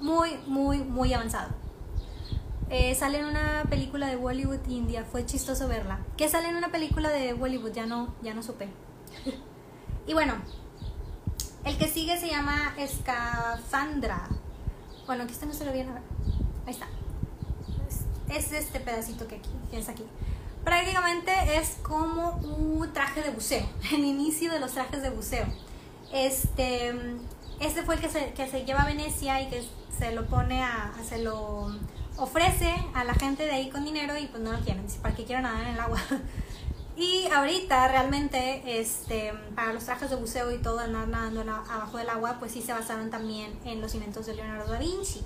[0.01, 1.49] muy, muy, muy avanzado.
[2.71, 5.99] Eh, sale en una película de Bollywood India, fue chistoso verla.
[6.17, 7.73] ¿Qué sale en una película de Bollywood?
[7.73, 8.69] Ya no, ya no supe.
[10.07, 10.33] y bueno,
[11.63, 14.27] el que sigue se llama Escafandra.
[15.07, 16.03] Bueno, aquí está no se lo viene a ver.
[16.65, 16.87] Ahí está.
[18.29, 20.03] Es, este pedacito que aquí, es aquí.
[20.65, 25.45] Prácticamente es como un traje de buceo, el inicio de los trajes de buceo.
[26.11, 26.93] Este,
[27.61, 29.63] este fue el que se, que se lleva a Venecia y que
[29.97, 31.71] se lo pone a, se lo
[32.17, 35.23] ofrece a la gente de ahí con dinero y pues no lo quieren, para que
[35.23, 36.01] quieran nadar en el agua.
[36.97, 42.09] Y ahorita realmente este, para los trajes de buceo y todo andar nadando abajo del
[42.09, 45.23] agua, pues sí se basaron también en los inventos de Leonardo da Vinci.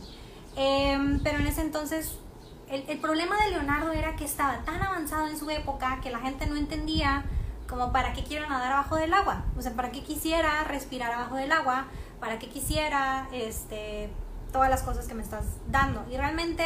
[0.58, 2.18] Em, pero en ese entonces
[2.70, 6.20] el, el, problema de Leonardo era que estaba tan avanzado en su época que la
[6.20, 7.24] gente no entendía
[7.70, 9.46] como para qué quiero nadar abajo del agua.
[9.58, 11.86] O sea, para qué quisiera respirar abajo del agua,
[12.20, 14.10] para qué quisiera este,
[14.52, 16.06] todas las cosas que me estás dando.
[16.12, 16.66] Y realmente,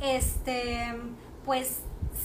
[0.00, 0.98] este,
[1.44, 1.80] pues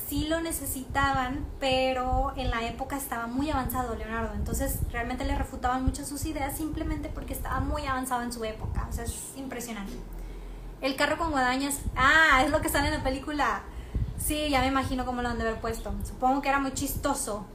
[0.09, 5.83] sí lo necesitaban, pero en la época estaba muy avanzado Leonardo, entonces realmente le refutaban
[5.83, 9.93] muchas sus ideas simplemente porque estaba muy avanzado en su época, o sea, es impresionante.
[10.81, 13.63] El carro con guadañas, ah, es lo que sale en la película.
[14.17, 15.93] Sí, ya me imagino cómo lo han de haber puesto.
[16.03, 17.45] Supongo que era muy chistoso.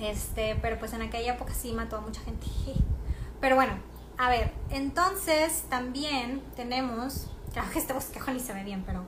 [0.00, 2.46] Este, pero pues en aquella época sí mató a mucha gente.
[3.40, 3.72] Pero bueno,
[4.18, 7.26] a ver, entonces también tenemos,
[7.72, 9.04] que este bosquejo ni se ve bien, pero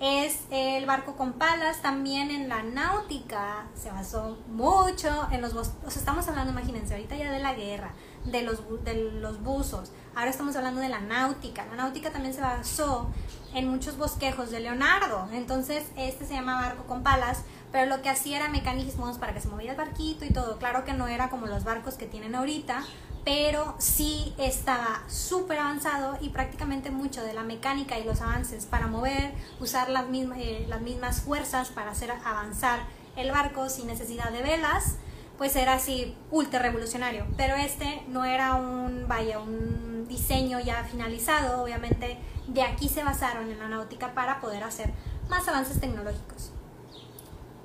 [0.00, 5.76] es el barco con palas, también en la náutica se basó mucho en los bosques,
[5.86, 7.92] o sea, estamos hablando, imagínense, ahorita ya de la guerra,
[8.24, 12.40] de los, de los buzos, ahora estamos hablando de la náutica, la náutica también se
[12.40, 13.10] basó
[13.54, 18.08] en muchos bosquejos de Leonardo, entonces este se llama barco con palas, pero lo que
[18.08, 21.30] hacía era mecanismos para que se moviera el barquito y todo, claro que no era
[21.30, 22.84] como los barcos que tienen ahorita,
[23.24, 28.86] pero sí estaba súper avanzado y prácticamente mucho de la mecánica y los avances para
[28.86, 32.80] mover, usar las mismas, eh, mismas fuerzas para hacer avanzar
[33.16, 34.96] el barco sin necesidad de velas,
[35.36, 37.26] pues era así ultra revolucionario.
[37.36, 43.50] Pero este no era un, vaya, un diseño ya finalizado, obviamente de aquí se basaron
[43.50, 44.90] en la náutica para poder hacer
[45.28, 46.52] más avances tecnológicos.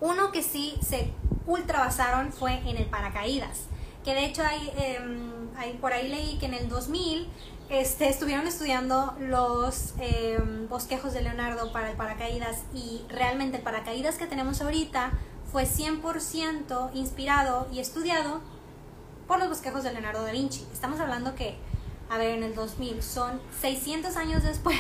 [0.02, 1.12] Uno que sí se
[1.48, 3.66] ultra basaron fue en el paracaídas
[4.06, 4.44] que de hecho
[4.78, 7.28] em, hay, por ahí leí que en el 2000
[7.70, 14.18] este, estuvieron estudiando los em, bosquejos de Leonardo para el paracaídas y realmente el paracaídas
[14.18, 15.12] que tenemos ahorita
[15.52, 18.42] fue 100% inspirado y estudiado
[19.28, 20.68] por los bosquejos de Leonardo da Vinci.
[20.72, 21.58] Estamos hablando que,
[22.10, 24.78] a ver, en el 2000 son 600 años después.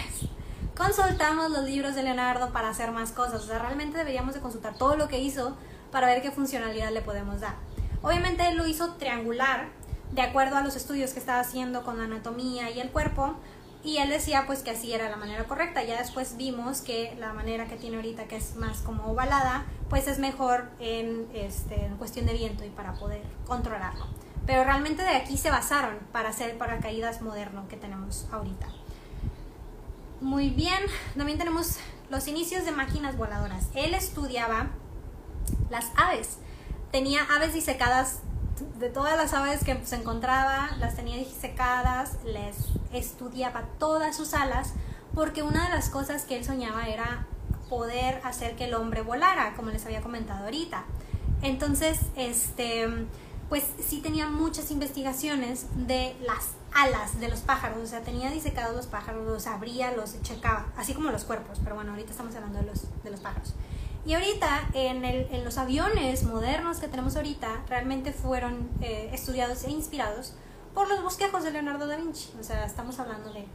[0.75, 3.43] Consultamos los libros de Leonardo para hacer más cosas.
[3.43, 5.55] O sea, realmente deberíamos de consultar todo lo que hizo
[5.89, 7.55] para ver qué funcionalidad le podemos dar.
[8.01, 9.69] Obviamente él lo hizo triangular,
[10.11, 13.35] de acuerdo a los estudios que estaba haciendo con la anatomía y el cuerpo,
[13.85, 15.81] y él decía pues que así era la manera correcta.
[15.83, 20.09] Ya después vimos que la manera que tiene ahorita, que es más como ovalada, pues
[20.09, 24.07] es mejor en, este, en cuestión de viento y para poder controlarlo.
[24.45, 28.67] Pero realmente de aquí se basaron para hacer el paracaídas moderno que tenemos ahorita.
[30.21, 30.79] Muy bien,
[31.17, 31.77] también tenemos
[32.09, 33.65] los inicios de máquinas voladoras.
[33.73, 34.69] Él estudiaba
[35.69, 36.37] las aves.
[36.91, 38.19] Tenía aves disecadas
[38.79, 42.55] de todas las aves que se encontraba, las tenía disecadas, les
[42.93, 44.73] estudiaba todas sus alas,
[45.13, 47.27] porque una de las cosas que él soñaba era
[47.69, 50.85] poder hacer que el hombre volara, como les había comentado ahorita.
[51.41, 52.87] Entonces, este,
[53.49, 58.75] pues sí tenía muchas investigaciones de las alas de los pájaros, o sea, tenía disecados
[58.75, 62.59] los pájaros, los abría, los checaba, así como los cuerpos, pero bueno, ahorita estamos hablando
[62.59, 63.53] de los, de los pájaros.
[64.05, 69.63] Y ahorita en, el, en, los aviones modernos que tenemos ahorita realmente fueron eh, estudiados
[69.63, 70.33] e inspirados
[70.75, 72.29] por los bosquejos de Leonardo da Vinci.
[72.39, 73.47] O sea, estamos hablando de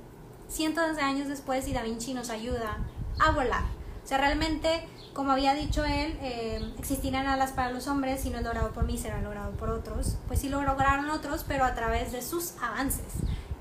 [0.49, 2.79] cientos de años después y da Vinci nos ayuda
[3.21, 3.80] a volar.
[4.11, 8.39] O sea, realmente, como había dicho él, eh, existirán alas para los hombres y no
[8.39, 10.17] es logrado por mí, será logrado por otros.
[10.27, 13.05] Pues sí lo lograron otros, pero a través de sus avances.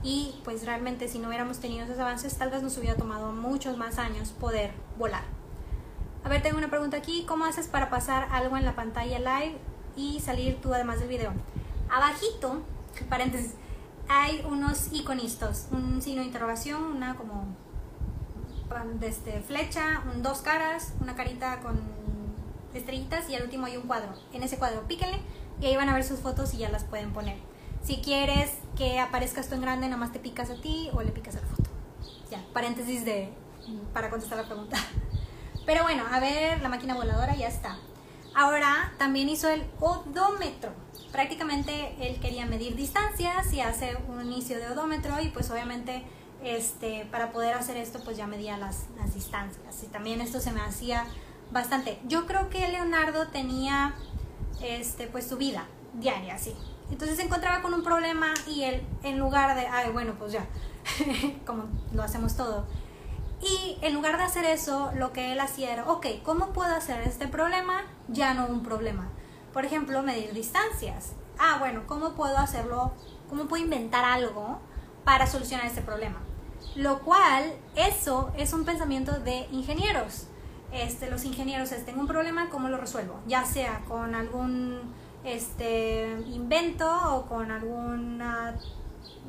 [0.01, 3.77] Y pues realmente si no hubiéramos tenido esos avances, tal vez nos hubiera tomado muchos
[3.77, 5.21] más años poder volar.
[6.23, 7.25] A ver, tengo una pregunta aquí.
[7.27, 9.55] ¿Cómo haces para pasar algo en la pantalla live
[9.95, 11.31] y salir tú además del video?
[11.91, 12.63] Abajito,
[13.07, 13.53] paréntesis,
[14.07, 15.67] hay unos iconistos.
[15.69, 17.55] Un signo de interrogación, una como
[19.01, 21.79] este, flecha, dos caras, una carita con
[22.73, 24.13] estrellitas y al último hay un cuadro.
[24.33, 25.19] En ese cuadro píquenle
[25.61, 27.37] y ahí van a ver sus fotos y ya las pueden poner.
[27.83, 31.11] Si quieres que aparezca esto en grande, nada más te picas a ti o le
[31.11, 31.69] picas a la foto.
[32.29, 33.29] Ya, paréntesis de
[33.93, 34.77] para contestar la pregunta.
[35.65, 37.77] Pero bueno, a ver, la máquina voladora ya está.
[38.35, 40.71] Ahora también hizo el odómetro.
[41.11, 46.03] Prácticamente él quería medir distancias y hace un inicio de odómetro y pues obviamente
[46.43, 49.83] este, para poder hacer esto pues ya medía las, las distancias.
[49.83, 51.05] Y también esto se me hacía
[51.51, 51.99] bastante.
[52.05, 53.95] Yo creo que Leonardo tenía
[54.61, 56.55] este, pues su vida diaria, sí.
[56.91, 60.45] Entonces se encontraba con un problema y él en lugar de, ay, bueno, pues ya,
[61.45, 62.65] como lo hacemos todo,
[63.41, 67.01] y en lugar de hacer eso, lo que él hacía era, ok, ¿cómo puedo hacer
[67.01, 69.09] este problema ya no un problema?
[69.53, 71.13] Por ejemplo, medir distancias.
[71.37, 72.91] Ah, bueno, ¿cómo puedo hacerlo?
[73.29, 74.59] ¿Cómo puedo inventar algo
[75.05, 76.19] para solucionar este problema?
[76.75, 80.27] Lo cual, eso es un pensamiento de ingenieros.
[80.71, 83.19] Este, los ingenieros, es, tengo un problema, ¿cómo lo resuelvo?
[83.27, 84.79] Ya sea con algún
[85.23, 88.55] este, invento o con alguna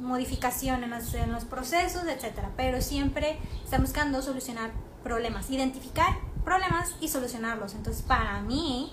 [0.00, 2.50] modificación en los, en los procesos, etcétera.
[2.56, 4.70] Pero siempre están buscando solucionar
[5.02, 7.74] problemas, identificar problemas y solucionarlos.
[7.74, 8.92] Entonces, para mí,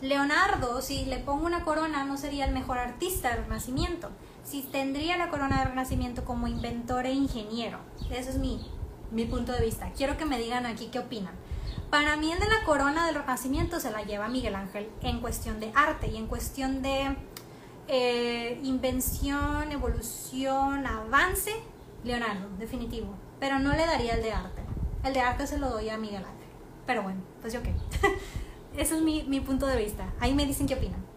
[0.00, 4.10] Leonardo, si le pongo una corona, no sería el mejor artista del Renacimiento.
[4.44, 7.78] Si tendría la corona del Renacimiento como inventor e ingeniero.
[8.10, 8.60] Ese es mi,
[9.10, 9.90] mi punto de vista.
[9.96, 11.34] Quiero que me digan aquí qué opinan.
[11.90, 15.60] Para mí el de la corona del Renacimiento se la lleva Miguel Ángel en cuestión
[15.60, 17.16] de arte y en cuestión de
[17.88, 21.52] eh, invención, evolución, avance,
[22.04, 23.14] Leonardo, definitivo.
[23.38, 24.62] Pero no le daría el de arte.
[25.04, 26.48] El de arte se lo doy a Miguel Ángel.
[26.86, 27.74] Pero bueno, pues yo qué.
[28.76, 30.12] Ese es mi, mi punto de vista.
[30.18, 31.11] Ahí me dicen qué opinan.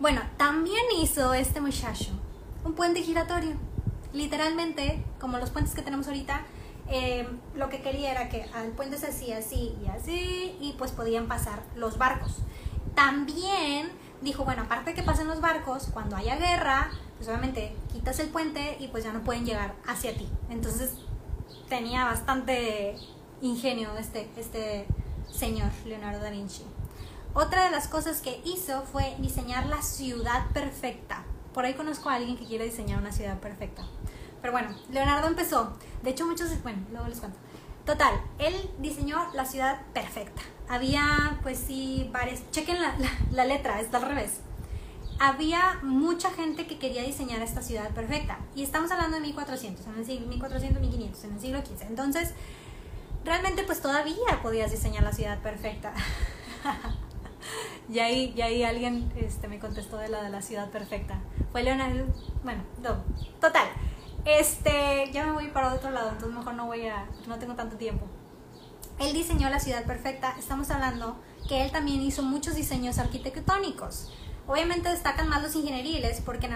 [0.00, 2.08] Bueno, también hizo este muchacho
[2.64, 3.52] un puente giratorio.
[4.14, 6.40] Literalmente, como los puentes que tenemos ahorita,
[6.88, 10.92] eh, lo que quería era que al puente se hacía así y así y pues
[10.92, 12.38] podían pasar los barcos.
[12.94, 13.90] También
[14.22, 18.30] dijo, bueno, aparte de que pasen los barcos, cuando haya guerra, pues obviamente quitas el
[18.30, 20.26] puente y pues ya no pueden llegar hacia ti.
[20.48, 20.94] Entonces
[21.68, 22.96] tenía bastante
[23.42, 24.86] ingenio este, este
[25.30, 26.64] señor Leonardo da Vinci.
[27.34, 31.24] Otra de las cosas que hizo fue diseñar la ciudad perfecta.
[31.54, 33.82] Por ahí conozco a alguien que quiere diseñar una ciudad perfecta.
[34.40, 35.72] Pero bueno, Leonardo empezó.
[36.02, 37.38] De hecho, muchos, bueno, luego les cuento.
[37.84, 42.48] Total, él diseñó la ciudad perfecta había, pues sí, varias.
[42.52, 42.94] Chequen la,
[43.32, 44.38] la, letra, está al revés.
[45.18, 48.38] Había mucha gente que quería diseñar esta ciudad perfecta.
[48.54, 51.82] Y estamos hablando de 1400, en el siglo 1400, 1500, en el siglo XV.
[51.88, 52.34] Entonces,
[53.24, 55.92] realmente, pues todavía podías diseñar la ciudad perfecta.
[57.88, 61.20] y ahí, y ahí alguien este, me contestó de la de la ciudad perfecta.
[61.52, 62.06] Fue Leonardo.
[62.42, 62.96] Bueno, no.
[63.40, 63.68] Total.
[64.24, 67.06] Este, ya me voy para otro lado, entonces mejor no voy a.
[67.26, 68.06] No tengo tanto tiempo.
[68.98, 70.34] Él diseñó la ciudad perfecta.
[70.38, 71.16] Estamos hablando
[71.48, 74.12] que él también hizo muchos diseños arquitectónicos.
[74.46, 76.52] Obviamente destacan más los ingenieriles porque en,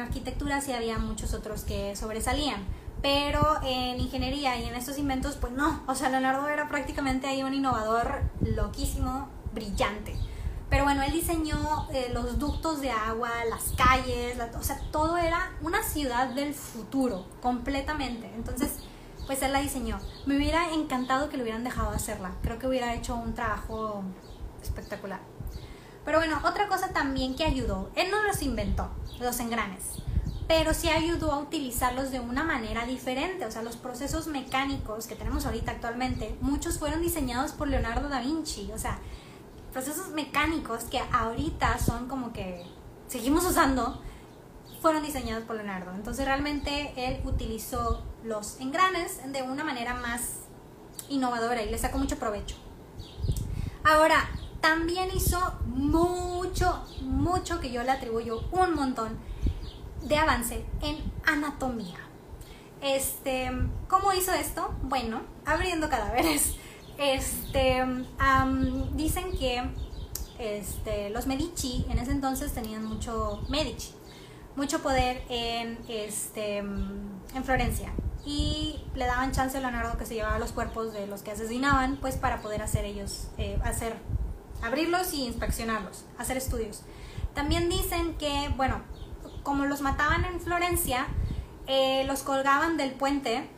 [0.00, 2.64] arquitectura sí había muchos otros que sobresalían.
[3.00, 5.82] Pero en ingeniería y en estos inventos, pues no.
[5.86, 10.16] O sea, Leonardo era prácticamente ahí un innovador loquísimo, brillante.
[10.70, 15.52] Pero bueno, él diseñó eh, los ductos de agua, las calles, o sea, todo era
[15.62, 18.30] una ciudad del futuro, completamente.
[18.34, 18.78] Entonces,
[19.26, 20.00] pues él la diseñó.
[20.26, 22.32] Me hubiera encantado que le hubieran dejado hacerla.
[22.42, 24.02] Creo que hubiera hecho un trabajo
[24.62, 25.20] espectacular.
[26.04, 28.90] Pero bueno, otra cosa también que ayudó, él no los inventó,
[29.20, 29.84] los engranes,
[30.46, 33.46] pero sí ayudó a utilizarlos de una manera diferente.
[33.46, 38.20] O sea, los procesos mecánicos que tenemos ahorita actualmente, muchos fueron diseñados por Leonardo da
[38.20, 38.70] Vinci.
[38.74, 38.98] O sea,
[39.74, 42.64] procesos mecánicos que ahorita son como que
[43.08, 44.00] seguimos usando,
[44.80, 45.92] fueron diseñados por Leonardo.
[45.94, 50.44] Entonces realmente él utilizó los engranes de una manera más
[51.08, 52.56] innovadora y le sacó mucho provecho.
[53.82, 59.18] Ahora, también hizo mucho, mucho que yo le atribuyo un montón
[60.02, 61.98] de avance en anatomía.
[62.80, 63.50] Este,
[63.88, 64.72] ¿cómo hizo esto?
[64.82, 66.54] Bueno, abriendo cadáveres.
[66.98, 67.84] Este,
[68.92, 69.62] dicen que
[70.38, 73.92] este, los Medici en ese entonces tenían mucho Medici,
[74.56, 77.92] mucho poder en, este, en Florencia
[78.24, 81.96] y le daban chance a Leonardo que se llevaba los cuerpos de los que asesinaban,
[81.96, 83.96] pues para poder hacer ellos, eh, hacer,
[84.62, 86.82] abrirlos y inspeccionarlos, hacer estudios.
[87.34, 88.80] También dicen que, bueno,
[89.42, 91.06] como los mataban en Florencia,
[91.66, 93.48] eh, los colgaban del puente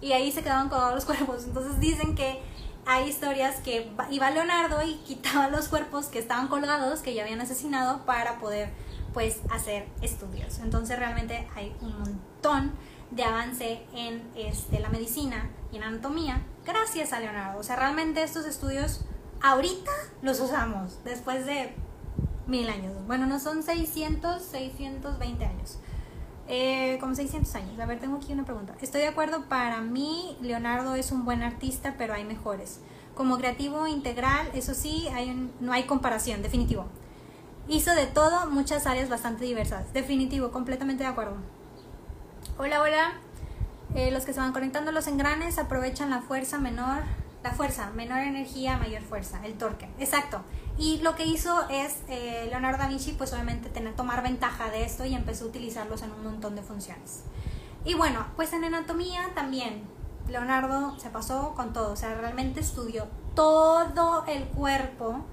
[0.00, 1.44] y ahí se quedaban colgados los cuerpos.
[1.44, 2.42] Entonces dicen que
[2.86, 7.40] hay historias que iba Leonardo y quitaba los cuerpos que estaban colgados, que ya habían
[7.40, 8.70] asesinado, para poder
[9.12, 10.58] pues hacer estudios.
[10.58, 12.72] Entonces realmente hay un montón
[13.10, 17.58] de avance en este, la medicina y en anatomía gracias a Leonardo.
[17.60, 19.04] O sea, realmente estos estudios
[19.40, 21.74] ahorita los usamos después de
[22.46, 22.92] mil años.
[23.06, 25.78] Bueno, no son 600, 620 años.
[26.48, 27.78] Eh, como 600 años.
[27.78, 28.74] A ver, tengo aquí una pregunta.
[28.80, 32.80] Estoy de acuerdo, para mí Leonardo es un buen artista, pero hay mejores.
[33.14, 35.06] Como creativo integral, eso sí,
[35.60, 36.86] no hay comparación, definitivo.
[37.68, 39.92] Hizo de todo, muchas áreas bastante diversas.
[39.92, 41.36] Definitivo, completamente de acuerdo.
[42.58, 43.12] Hola, hola.
[43.94, 47.02] Eh, los que se van conectando los engranes aprovechan la fuerza menor,
[47.44, 49.86] la fuerza, menor energía, mayor fuerza, el torque.
[49.98, 50.40] Exacto.
[50.78, 54.82] Y lo que hizo es eh, Leonardo da Vinci, pues obviamente tener, tomar ventaja de
[54.82, 57.22] esto y empezó a utilizarlos en un montón de funciones.
[57.84, 59.82] Y bueno, pues en anatomía también
[60.26, 65.26] Leonardo se pasó con todo, o sea, realmente estudió todo el cuerpo,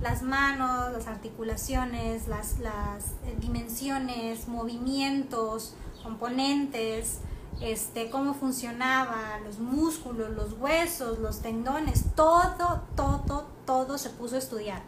[0.00, 7.22] las manos, las articulaciones, las, las eh, dimensiones, movimientos, componentes,
[7.60, 14.38] este, cómo funcionaba, los músculos, los huesos, los tendones, todo, todo, todo se puso a
[14.38, 14.82] estudiar.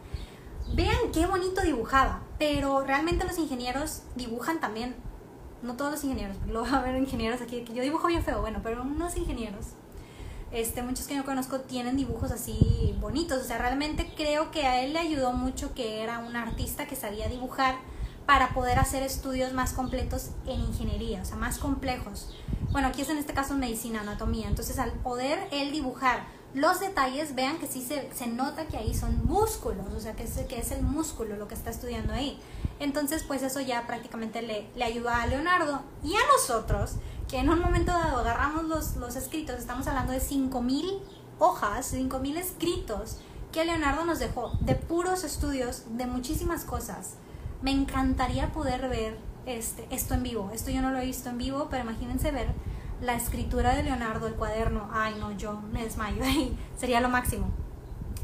[0.73, 4.95] Vean qué bonito dibujaba, pero realmente los ingenieros dibujan también,
[5.63, 8.41] no todos los ingenieros, lo va a ver ingenieros aquí, que yo dibujo bien feo,
[8.41, 9.67] bueno, pero unos ingenieros,
[10.51, 14.83] este, muchos que yo conozco tienen dibujos así bonitos, o sea, realmente creo que a
[14.83, 17.75] él le ayudó mucho que era un artista que sabía dibujar
[18.29, 22.29] para poder hacer estudios más completos en ingeniería, o sea, más complejos.
[22.69, 24.47] Bueno, aquí es en este caso medicina, anatomía.
[24.47, 28.93] Entonces, al poder él dibujar los detalles, vean que sí se, se nota que ahí
[28.93, 32.39] son músculos, o sea, que es, que es el músculo lo que está estudiando ahí.
[32.79, 37.49] Entonces, pues eso ya prácticamente le, le ayuda a Leonardo y a nosotros, que en
[37.49, 40.99] un momento dado agarramos los, los escritos, estamos hablando de 5.000
[41.39, 43.17] hojas, 5.000 escritos
[43.51, 47.15] que Leonardo nos dejó de puros estudios de muchísimas cosas.
[47.61, 50.51] Me encantaría poder ver este, esto en vivo.
[50.53, 52.47] Esto yo no lo he visto en vivo, pero imagínense ver
[53.01, 54.89] la escritura de Leonardo, el cuaderno.
[54.91, 56.57] Ay, no, yo me desmayo ahí.
[56.77, 57.47] Sería lo máximo.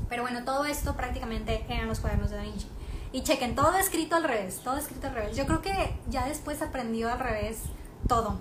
[0.09, 2.67] Pero bueno, todo esto prácticamente eran los cuadernos de Da Vinci.
[3.11, 5.37] Y chequen, todo escrito al revés, todo escrito al revés.
[5.37, 7.59] Yo creo que ya después aprendió al revés
[8.07, 8.39] todo.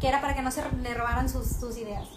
[0.00, 2.08] Que era para que no se le robaran sus, sus ideas.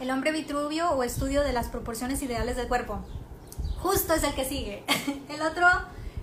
[0.00, 3.00] El hombre vitruvio o estudio de las proporciones ideales del cuerpo.
[3.82, 4.84] Justo es el que sigue.
[5.28, 5.66] El otro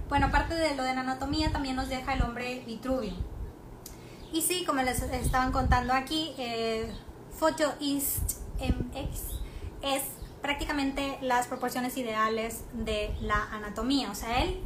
[0.09, 3.13] bueno, aparte de lo de la anatomía, también nos deja el hombre Vitruvio.
[4.31, 6.93] Y sí, como les estaban contando aquí, eh,
[7.31, 9.19] Photo MX
[9.81, 10.03] es
[10.41, 14.11] prácticamente las proporciones ideales de la anatomía.
[14.11, 14.61] O sea, él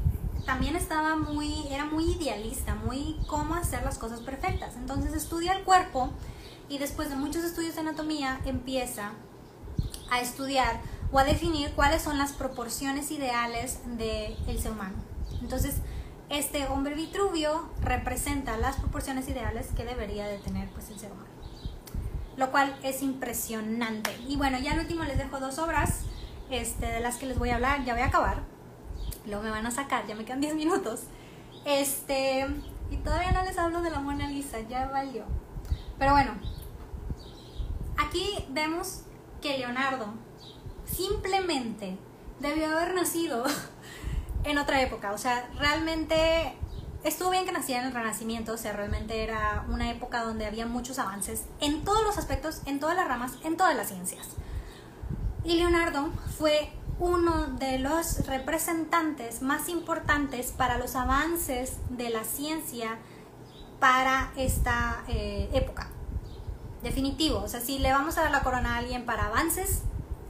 [0.46, 4.76] también estaba muy, era muy idealista, muy cómo hacer las cosas perfectas.
[4.76, 6.10] Entonces estudia el cuerpo
[6.68, 9.14] y después de muchos estudios de anatomía empieza
[10.12, 10.82] a estudiar
[11.12, 14.98] o a definir cuáles son las proporciones ideales del ser humano.
[15.42, 15.76] Entonces,
[16.30, 21.30] este hombre Vitruvio representa las proporciones ideales que debería de tener pues, el ser humano.
[22.38, 24.16] Lo cual es impresionante.
[24.28, 26.02] Y bueno, ya al último les dejo dos obras
[26.50, 27.84] este, de las que les voy a hablar.
[27.84, 28.44] Ya voy a acabar.
[29.26, 31.02] Luego me van a sacar, ya me quedan 10 minutos.
[31.66, 32.48] Este,
[32.92, 35.24] y todavía no les hablo de la Mona Lisa, ya valió.
[35.98, 36.32] Pero bueno,
[37.98, 39.02] aquí vemos
[39.42, 40.14] que Leonardo
[40.96, 41.98] simplemente
[42.40, 43.44] debió haber nacido
[44.44, 45.12] en otra época.
[45.12, 46.56] O sea, realmente
[47.04, 50.66] estuvo bien que naciera en el Renacimiento, o sea, realmente era una época donde había
[50.66, 54.28] muchos avances en todos los aspectos, en todas las ramas, en todas las ciencias.
[55.44, 62.98] Y Leonardo fue uno de los representantes más importantes para los avances de la ciencia
[63.80, 65.90] para esta eh, época.
[66.84, 69.84] Definitivo, o sea, si le vamos a dar la corona a alguien para avances,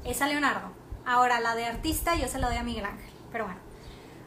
[0.03, 0.71] es a Leonardo.
[1.05, 3.09] Ahora, la de artista yo se la doy a Miguel Ángel.
[3.31, 3.59] Pero bueno,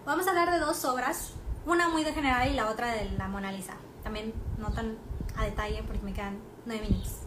[0.04, 1.32] vamos a hablar de dos obras,
[1.66, 3.74] una muy de general y la otra de la Mona Lisa.
[4.02, 4.98] También no tan
[5.36, 7.18] a detalle porque me quedan nueve minutos.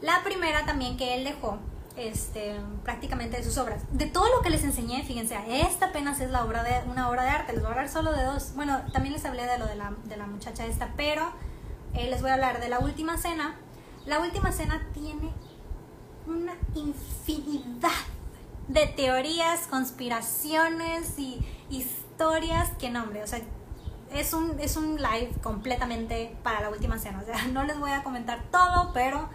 [0.00, 1.58] La primera también que él dejó
[1.96, 3.82] este, prácticamente de sus obras.
[3.90, 7.24] De todo lo que les enseñé, fíjense, esta apenas es la obra de, una obra
[7.24, 8.52] de arte, les voy a hablar solo de dos.
[8.54, 11.32] Bueno, también les hablé de lo de la, de la muchacha esta, pero
[11.94, 13.56] eh, les voy a hablar de la última cena.
[14.04, 15.32] La última cena tiene
[16.26, 17.15] una infinidad
[18.68, 23.40] de teorías, conspiraciones y historias que nombre, o sea,
[24.12, 27.90] es un, es un live completamente para la última cena, o sea, no les voy
[27.90, 29.28] a comentar todo, pero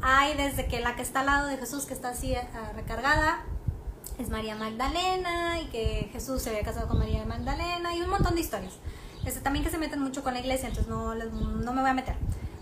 [0.00, 3.44] hay desde que la que está al lado de Jesús, que está así eh, recargada,
[4.18, 8.34] es María Magdalena y que Jesús se había casado con María Magdalena y un montón
[8.34, 8.74] de historias.
[9.24, 11.94] Este, también que se meten mucho con la iglesia, entonces no, no me voy a
[11.94, 12.16] meter.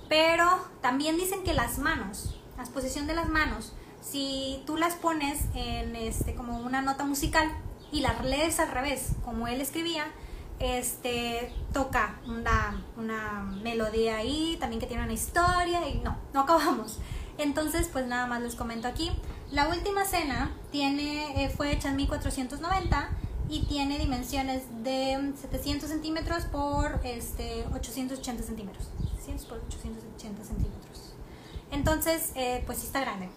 [0.09, 3.73] Pero también dicen que las manos, la exposición de las manos,
[4.11, 7.51] si tú las pones en este como una nota musical
[7.91, 10.05] y las lees al revés, como él escribía,
[10.59, 16.99] este toca una, una melodía ahí, también que tiene una historia y no, no acabamos.
[17.39, 19.11] Entonces, pues nada más les comento aquí.
[19.51, 23.11] La última cena tiene, eh, fue hecha en 1490
[23.49, 28.89] y tiene dimensiones de 700 centímetros por este, 880 centímetros.
[29.17, 31.15] 700 por 880 centímetros.
[31.71, 33.29] Entonces, eh, pues sí está grande.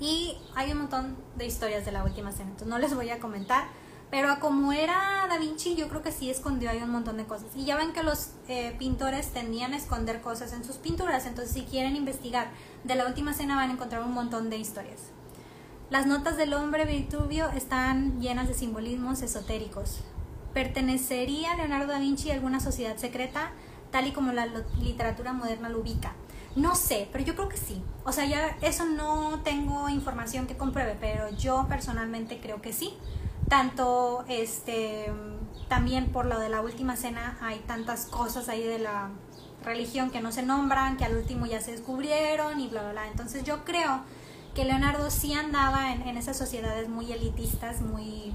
[0.00, 3.20] Y hay un montón de historias de la última cena, entonces no les voy a
[3.20, 3.64] comentar
[4.10, 7.48] pero como era Da Vinci, yo creo que sí escondió ahí un montón de cosas.
[7.54, 11.54] Y ya ven que los eh, pintores tendían a esconder cosas en sus pinturas, entonces
[11.54, 12.50] si quieren investigar
[12.82, 15.00] de la última cena van a encontrar un montón de historias.
[15.90, 20.00] Las notas del hombre Vitubio están llenas de simbolismos esotéricos.
[20.54, 23.52] ¿Pertenecería Leonardo da Vinci a alguna sociedad secreta,
[23.92, 24.46] tal y como la
[24.80, 26.14] literatura moderna lo ubica?
[26.56, 27.82] No sé, pero yo creo que sí.
[28.04, 32.96] O sea, ya eso no tengo información que compruebe, pero yo personalmente creo que sí
[33.50, 35.12] tanto este
[35.68, 39.10] también por lo de la última cena hay tantas cosas ahí de la
[39.64, 43.08] religión que no se nombran, que al último ya se descubrieron y bla, bla, bla.
[43.08, 44.02] Entonces yo creo
[44.54, 48.32] que Leonardo sí andaba en, esas sociedades muy elitistas, muy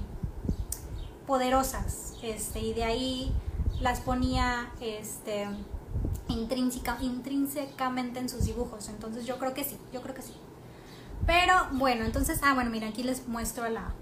[1.26, 3.32] poderosas, este, y de ahí
[3.80, 5.48] las ponía este,
[6.28, 8.88] intrínseca, intrínsecamente en sus dibujos.
[8.88, 10.34] Entonces yo creo que sí, yo creo que sí.
[11.26, 13.94] Pero bueno, entonces, ah, bueno, mira, aquí les muestro la,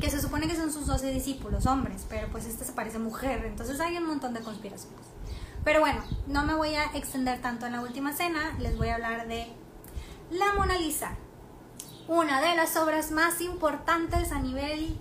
[0.00, 3.44] que se supone que son sus 12 discípulos, hombres, pero pues esta se parece mujer,
[3.46, 5.00] entonces hay un montón de conspiraciones.
[5.64, 8.96] Pero bueno, no me voy a extender tanto en la última cena, les voy a
[8.96, 9.48] hablar de
[10.30, 11.16] la Mona Lisa,
[12.08, 14.96] una de las obras más importantes a nivel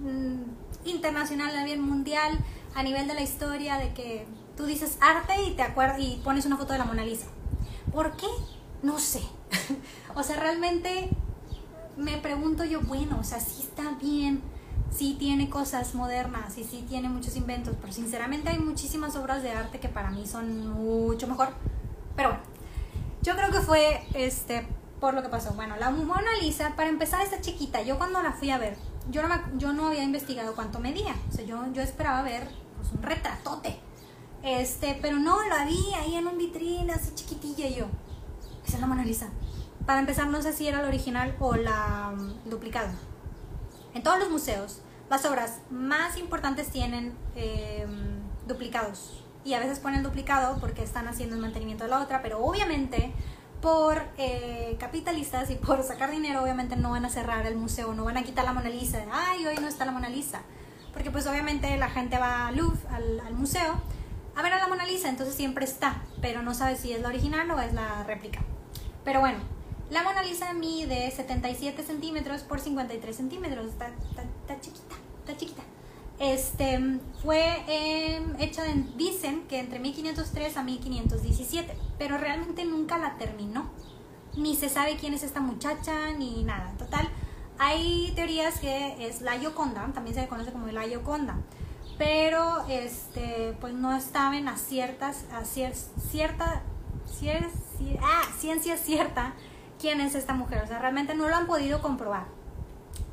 [0.00, 2.38] mm, internacional, a nivel mundial,
[2.74, 4.26] a nivel de la historia, de que
[4.56, 7.26] tú dices arte y te acuerdas y pones una foto de la Mona Lisa.
[7.92, 8.26] ¿Por qué?
[8.82, 9.22] No sé.
[10.14, 11.10] o sea, realmente
[11.96, 14.42] me pregunto yo, bueno, o sea, sí está bien,
[14.90, 19.50] sí tiene cosas modernas y sí tiene muchos inventos, pero sinceramente hay muchísimas obras de
[19.50, 21.48] arte que para mí son mucho mejor.
[22.16, 22.44] Pero bueno,
[23.22, 24.66] yo creo que fue este
[25.00, 25.52] por lo que pasó.
[25.52, 27.82] Bueno, la Mona Lisa, para empezar, está chiquita.
[27.82, 28.76] Yo cuando la fui a ver,
[29.10, 31.14] yo no, yo no había investigado cuánto medía.
[31.28, 33.78] O sea, yo, yo esperaba ver pues, un retratote.
[34.44, 37.86] Este, pero no, la vi ahí en un vitrine así chiquitilla y yo.
[38.66, 39.28] Esa es la Mona Lisa.
[39.86, 42.94] Para empezar, no sé si era la original o la um, duplicada.
[43.94, 49.24] En todos los museos, las obras más importantes tienen em, duplicados.
[49.46, 53.14] Y a veces ponen duplicado porque están haciendo el mantenimiento de la otra, pero obviamente
[53.62, 58.04] por eh, capitalistas y por sacar dinero, obviamente no van a cerrar el museo, no
[58.04, 59.04] van a quitar la Mona Lisa.
[59.10, 60.42] Ay, hoy no está la Mona Lisa.
[60.92, 63.80] Porque pues obviamente la gente va al Louvre, al, al museo,
[64.36, 67.08] a ver a la Mona Lisa, entonces siempre está, pero no sabe si es la
[67.08, 68.40] original o es la réplica.
[69.04, 69.38] Pero bueno,
[69.90, 73.66] la Mona Lisa mide 77 centímetros por 53 centímetros.
[73.66, 73.90] Está,
[74.60, 75.62] chiquita, está chiquita.
[76.18, 76.80] Este,
[77.22, 83.70] fue em, hecha, en, dicen que entre 1503 a 1517, pero realmente nunca la terminó.
[84.36, 86.72] Ni se sabe quién es esta muchacha, ni nada.
[86.78, 87.08] Total,
[87.58, 91.36] hay teorías que es la Yoconda, también se le conoce como la Yoconda,
[91.98, 96.62] pero este, pues no estaban a ciertas, a cierta,
[98.00, 99.34] ah, ciencia cierta
[99.80, 100.62] quién es esta mujer.
[100.62, 102.26] O sea, realmente no lo han podido comprobar.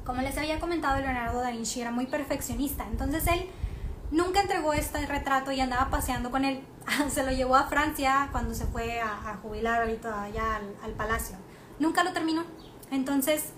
[0.05, 3.47] como les había comentado, Leonardo da Vinci era muy perfeccionista, entonces él
[4.09, 6.63] nunca entregó este retrato y andaba paseando con él.
[7.09, 11.37] se lo llevó a Francia cuando se fue a, jubilar ahorita allá al, al palacio.
[11.79, 12.43] Nunca lo terminó.
[12.89, 13.53] Entonces,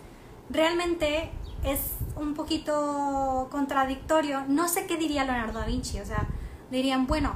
[0.50, 1.32] realmente
[1.64, 1.80] es
[2.16, 4.44] un poquito contradictorio.
[4.48, 6.00] No sé qué diría Leonardo da Vinci.
[6.00, 6.28] O sea,
[6.72, 7.36] dirían, bueno,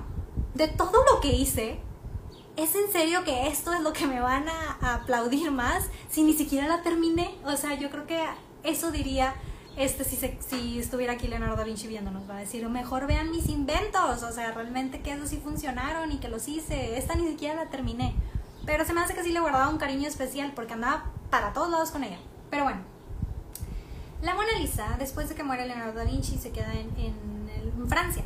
[0.53, 1.79] de todo lo que hice,
[2.55, 6.33] ¿es en serio que esto es lo que me van a, aplaudir más si ni
[6.33, 7.35] siquiera la terminé?
[7.45, 8.23] O sea, yo creo que
[8.63, 9.35] eso diría
[9.75, 13.47] este si, si estuviera aquí Leonardo da Vinci viéndonos, va a decir, mejor vean mis
[13.47, 17.53] inventos, o sea, realmente que esos sí funcionaron y que los hice, esta ni siquiera
[17.55, 18.15] la terminé.
[18.65, 21.69] Pero se me hace que sí le guardaba un cariño especial porque andaba para todos
[21.69, 22.17] lados con ella.
[22.49, 22.81] Pero bueno,
[24.21, 27.37] la Mona Lisa, después de que muere Leonardo da Vinci, se queda en,
[27.87, 28.23] Francia.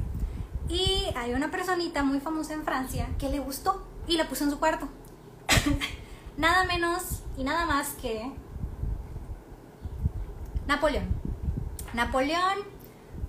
[0.69, 4.49] Y hay una personita muy famosa en Francia que le gustó y la puso en
[4.49, 4.87] su cuarto.
[6.37, 8.31] nada menos y nada más que
[10.67, 11.05] Napoleón.
[11.93, 12.59] Napoleón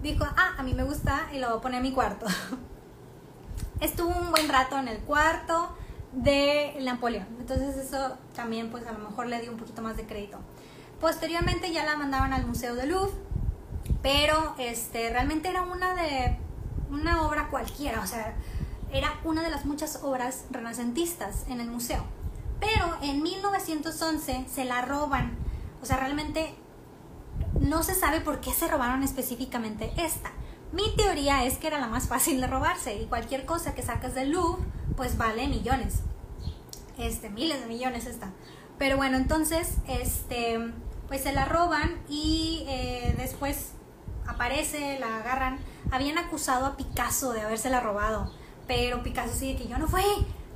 [0.03, 2.27] dijo, ah, a mí me gusta y lo voy a poner en mi cuarto.
[3.81, 5.75] Estuvo un buen rato en el cuarto
[6.13, 7.27] de Napoleón.
[7.41, 10.39] Entonces eso también pues a lo mejor le dio un poquito más de crédito.
[11.03, 13.13] Posteriormente ya la mandaban al Museo de Louvre,
[14.03, 16.39] pero este, realmente era una de
[16.91, 18.37] una obra cualquiera, o sea,
[18.93, 22.05] era una de las muchas obras renacentistas en el museo.
[22.61, 25.37] Pero en 1911 se la roban,
[25.83, 26.55] o sea, realmente
[27.59, 30.31] no se sabe por qué se robaron específicamente esta.
[30.71, 34.15] Mi teoría es que era la más fácil de robarse y cualquier cosa que sacas
[34.15, 34.65] del Louvre
[34.97, 36.03] pues vale millones.
[36.97, 38.31] Este, miles de millones está.
[38.79, 40.73] Pero bueno, entonces, este,
[41.09, 43.73] pues se la roban y eh, después
[44.27, 45.59] aparece, la agarran.
[45.91, 48.33] Habían acusado a Picasso de habérsela robado,
[48.67, 50.03] pero Picasso sigue que yo no fui.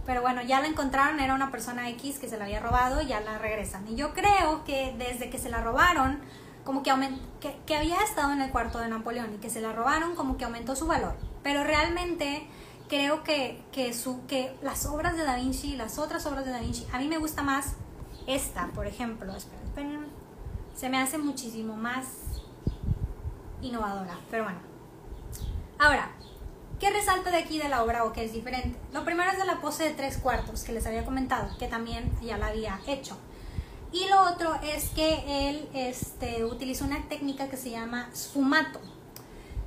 [0.07, 3.07] Pero bueno, ya la encontraron, era una persona X que se la había robado y
[3.07, 3.89] ya la regresan.
[3.89, 6.21] Y yo creo que desde que se la robaron,
[6.65, 6.93] como que,
[7.41, 10.37] que, que había estado en el cuarto de Napoleón y que se la robaron, como
[10.37, 11.17] que aumentó su valor.
[11.43, 12.47] Pero realmente
[12.89, 16.61] creo que, que, su, que las obras de Da Vinci, las otras obras de Da
[16.61, 17.75] Vinci, a mí me gusta más
[18.29, 19.35] esta, por ejemplo.
[19.35, 20.16] Esperen, esperen.
[20.77, 22.07] Se me hace muchísimo más
[23.63, 24.59] innovadora, pero bueno.
[25.79, 26.11] Ahora,
[26.79, 28.79] ¿qué resalta de aquí de la obra o qué es diferente?
[28.93, 32.13] Lo primero es de la pose de tres cuartos que les había comentado, que también
[32.23, 33.17] ya la había hecho.
[33.91, 38.79] Y lo otro es que él este, una técnica que se llama sfumato.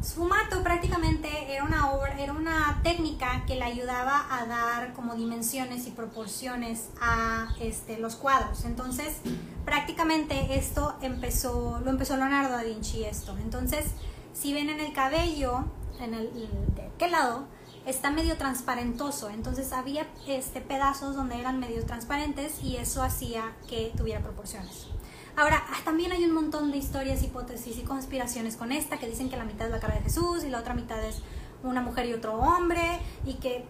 [0.01, 5.87] Sfumato prácticamente era una obra, era una técnica que le ayudaba a dar como dimensiones
[5.87, 8.63] y proporciones a este, los cuadros.
[8.63, 9.17] Entonces,
[9.65, 13.37] prácticamente esto empezó, lo empezó Leonardo da Vinci esto.
[13.39, 13.87] Entonces,
[14.33, 15.65] si ven en el cabello,
[15.99, 17.47] en el de qué lado,
[17.85, 19.29] está medio transparentoso.
[19.29, 24.87] Entonces había este pedazos donde eran medio transparentes y eso hacía que tuviera proporciones.
[25.35, 29.29] Ahora, ah, también hay un montón de historias, hipótesis y conspiraciones con esta que dicen
[29.29, 31.21] que la mitad es la cara de Jesús y la otra mitad es
[31.63, 33.65] una mujer y otro hombre y que,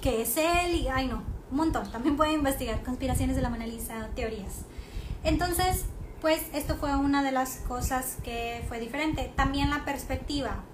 [0.00, 1.90] que es él y, ay no, un montón.
[1.90, 4.62] También pueden investigar conspiraciones de la Mona Lisa, teorías.
[5.24, 5.84] Entonces,
[6.20, 9.32] pues esto fue una de las cosas que fue diferente.
[9.36, 10.64] También la perspectiva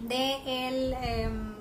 [0.00, 1.54] de el em,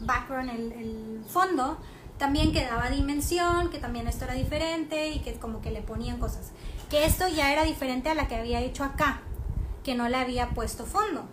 [0.00, 1.78] background, el, el fondo,
[2.18, 6.18] también que daba dimensión, que también esto era diferente y que como que le ponían
[6.18, 6.52] cosas.
[6.90, 9.22] Que esto ya era diferente a la que había hecho acá,
[9.84, 11.24] que no le había puesto fondo.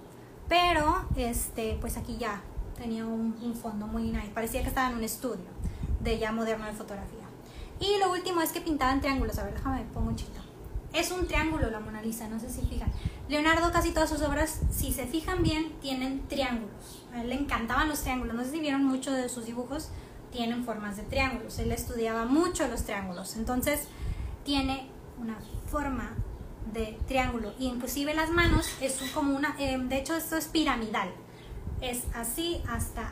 [0.47, 2.41] Pero, este, pues aquí ya
[2.77, 4.29] tenía un, fondo muy nice.
[4.33, 5.49] Parecía que estaba en un estudio
[5.99, 7.25] de ya moderno de fotografía.
[7.79, 9.37] Y lo último es que pintaban triángulos.
[9.39, 10.39] A ver, déjame, pongo un chito.
[10.93, 12.89] Es un triángulo la Mona Lisa, no sé si fijan.
[13.27, 17.03] Leonardo casi todas sus obras, si se fijan bien, tienen triángulos.
[17.13, 18.35] A él le encantaban los triángulos.
[18.35, 19.89] No sé si vieron mucho de sus dibujos
[20.31, 21.57] tienen formas de triángulos.
[21.59, 23.87] Él estudiaba mucho los triángulos, entonces
[24.43, 24.89] tiene
[25.19, 25.37] una
[25.67, 26.15] forma
[26.73, 27.53] de triángulo.
[27.59, 31.09] Y inclusive las manos es como una, eh, de hecho esto es piramidal.
[31.81, 33.11] Es así hasta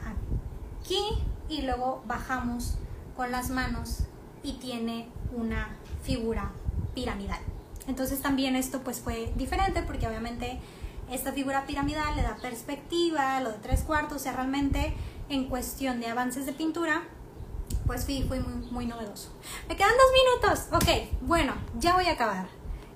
[0.79, 0.99] aquí
[1.49, 2.77] y luego bajamos
[3.15, 4.03] con las manos
[4.43, 5.69] y tiene una
[6.03, 6.51] figura
[6.93, 7.39] piramidal.
[7.87, 10.59] Entonces también esto pues fue diferente porque obviamente
[11.11, 14.95] esta figura piramidal le da perspectiva, lo de tres cuartos, o sea, realmente
[15.29, 17.03] en cuestión de avances de pintura,
[17.85, 19.29] pues sí, fue muy, novedoso.
[19.67, 20.67] Me quedan dos minutos.
[20.73, 22.47] Ok, bueno, ya voy a acabar.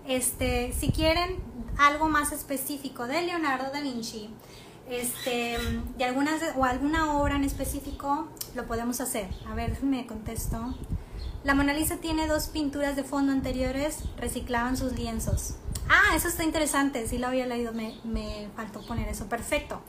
[0.07, 1.37] Este, si quieren
[1.77, 4.29] algo más específico de Leonardo da Vinci,
[4.89, 5.57] este,
[5.97, 9.29] de algunas o alguna obra en específico, lo podemos hacer.
[9.49, 10.75] A ver, me contesto.
[11.43, 15.55] La Mona Lisa tiene dos pinturas de fondo anteriores, reciclaban sus lienzos.
[15.87, 19.27] Ah, eso está interesante, sí lo había leído, me, me faltó poner eso.
[19.27, 19.81] Perfecto.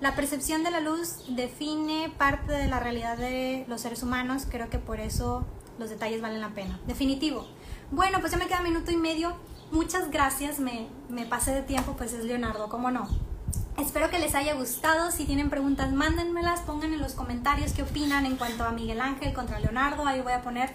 [0.00, 4.68] La percepción de la luz define parte de la realidad de los seres humanos, creo
[4.68, 5.46] que por eso
[5.78, 6.78] los detalles valen la pena.
[6.86, 7.46] Definitivo.
[7.90, 9.36] Bueno, pues ya me queda minuto y medio.
[9.70, 13.08] muchas gracias, me, me pasé de tiempo, pues es Leonardo, ¿cómo no?
[13.78, 15.10] Espero que les haya gustado.
[15.10, 19.34] Si tienen preguntas, mándenmelas, pongan en los comentarios qué opinan en cuanto a Miguel Ángel
[19.34, 20.06] contra Leonardo.
[20.06, 20.70] Ahí voy a poner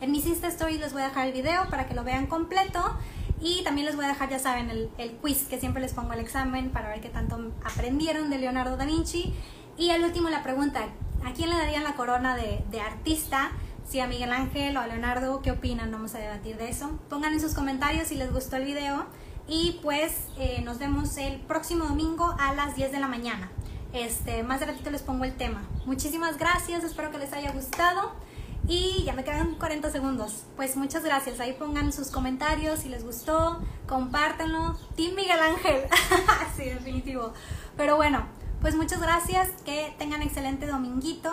[0.00, 2.82] en mis Insta Stories, les voy a dejar el video para que lo vean completo.
[3.40, 6.20] Y también les voy a dejar, ya saben, el, quiz que siempre les pongo el
[6.20, 9.34] examen para ver qué tanto aprendieron de Leonardo da Vinci.
[9.76, 10.88] Y al último la pregunta,
[11.24, 13.52] ¿a quién le darían la corona de, de artista?
[13.86, 15.90] Si a Miguel Ángel o a Leonardo, ¿qué opinan?
[15.92, 16.98] Vamos a debatir de eso.
[17.10, 19.04] Pongan en sus comentarios si les gustó el video.
[19.46, 23.50] Y pues eh, nos vemos el próximo domingo a las 10 de la mañana.
[23.92, 25.62] Este, más de ratito les pongo el tema.
[25.84, 28.12] Muchísimas gracias, espero que les haya gustado.
[28.66, 30.44] Y ya me quedan 40 segundos.
[30.56, 31.40] Pues muchas gracias.
[31.40, 34.78] Ahí pongan sus comentarios si les gustó, compártanlo.
[34.96, 35.82] Team Miguel Ángel.
[36.56, 37.32] sí, definitivo.
[37.76, 38.24] Pero bueno,
[38.60, 39.48] pues muchas gracias.
[39.64, 41.30] Que tengan excelente dominguito.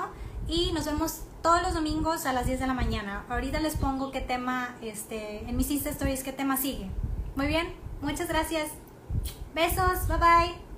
[0.48, 3.26] Y nos vemos todos los domingos a las 10 de la mañana.
[3.30, 6.90] Ahorita les pongo qué tema, este, en mis Insta qué tema sigue.
[7.36, 8.70] Muy bien, muchas gracias.
[9.54, 10.71] Besos, bye bye.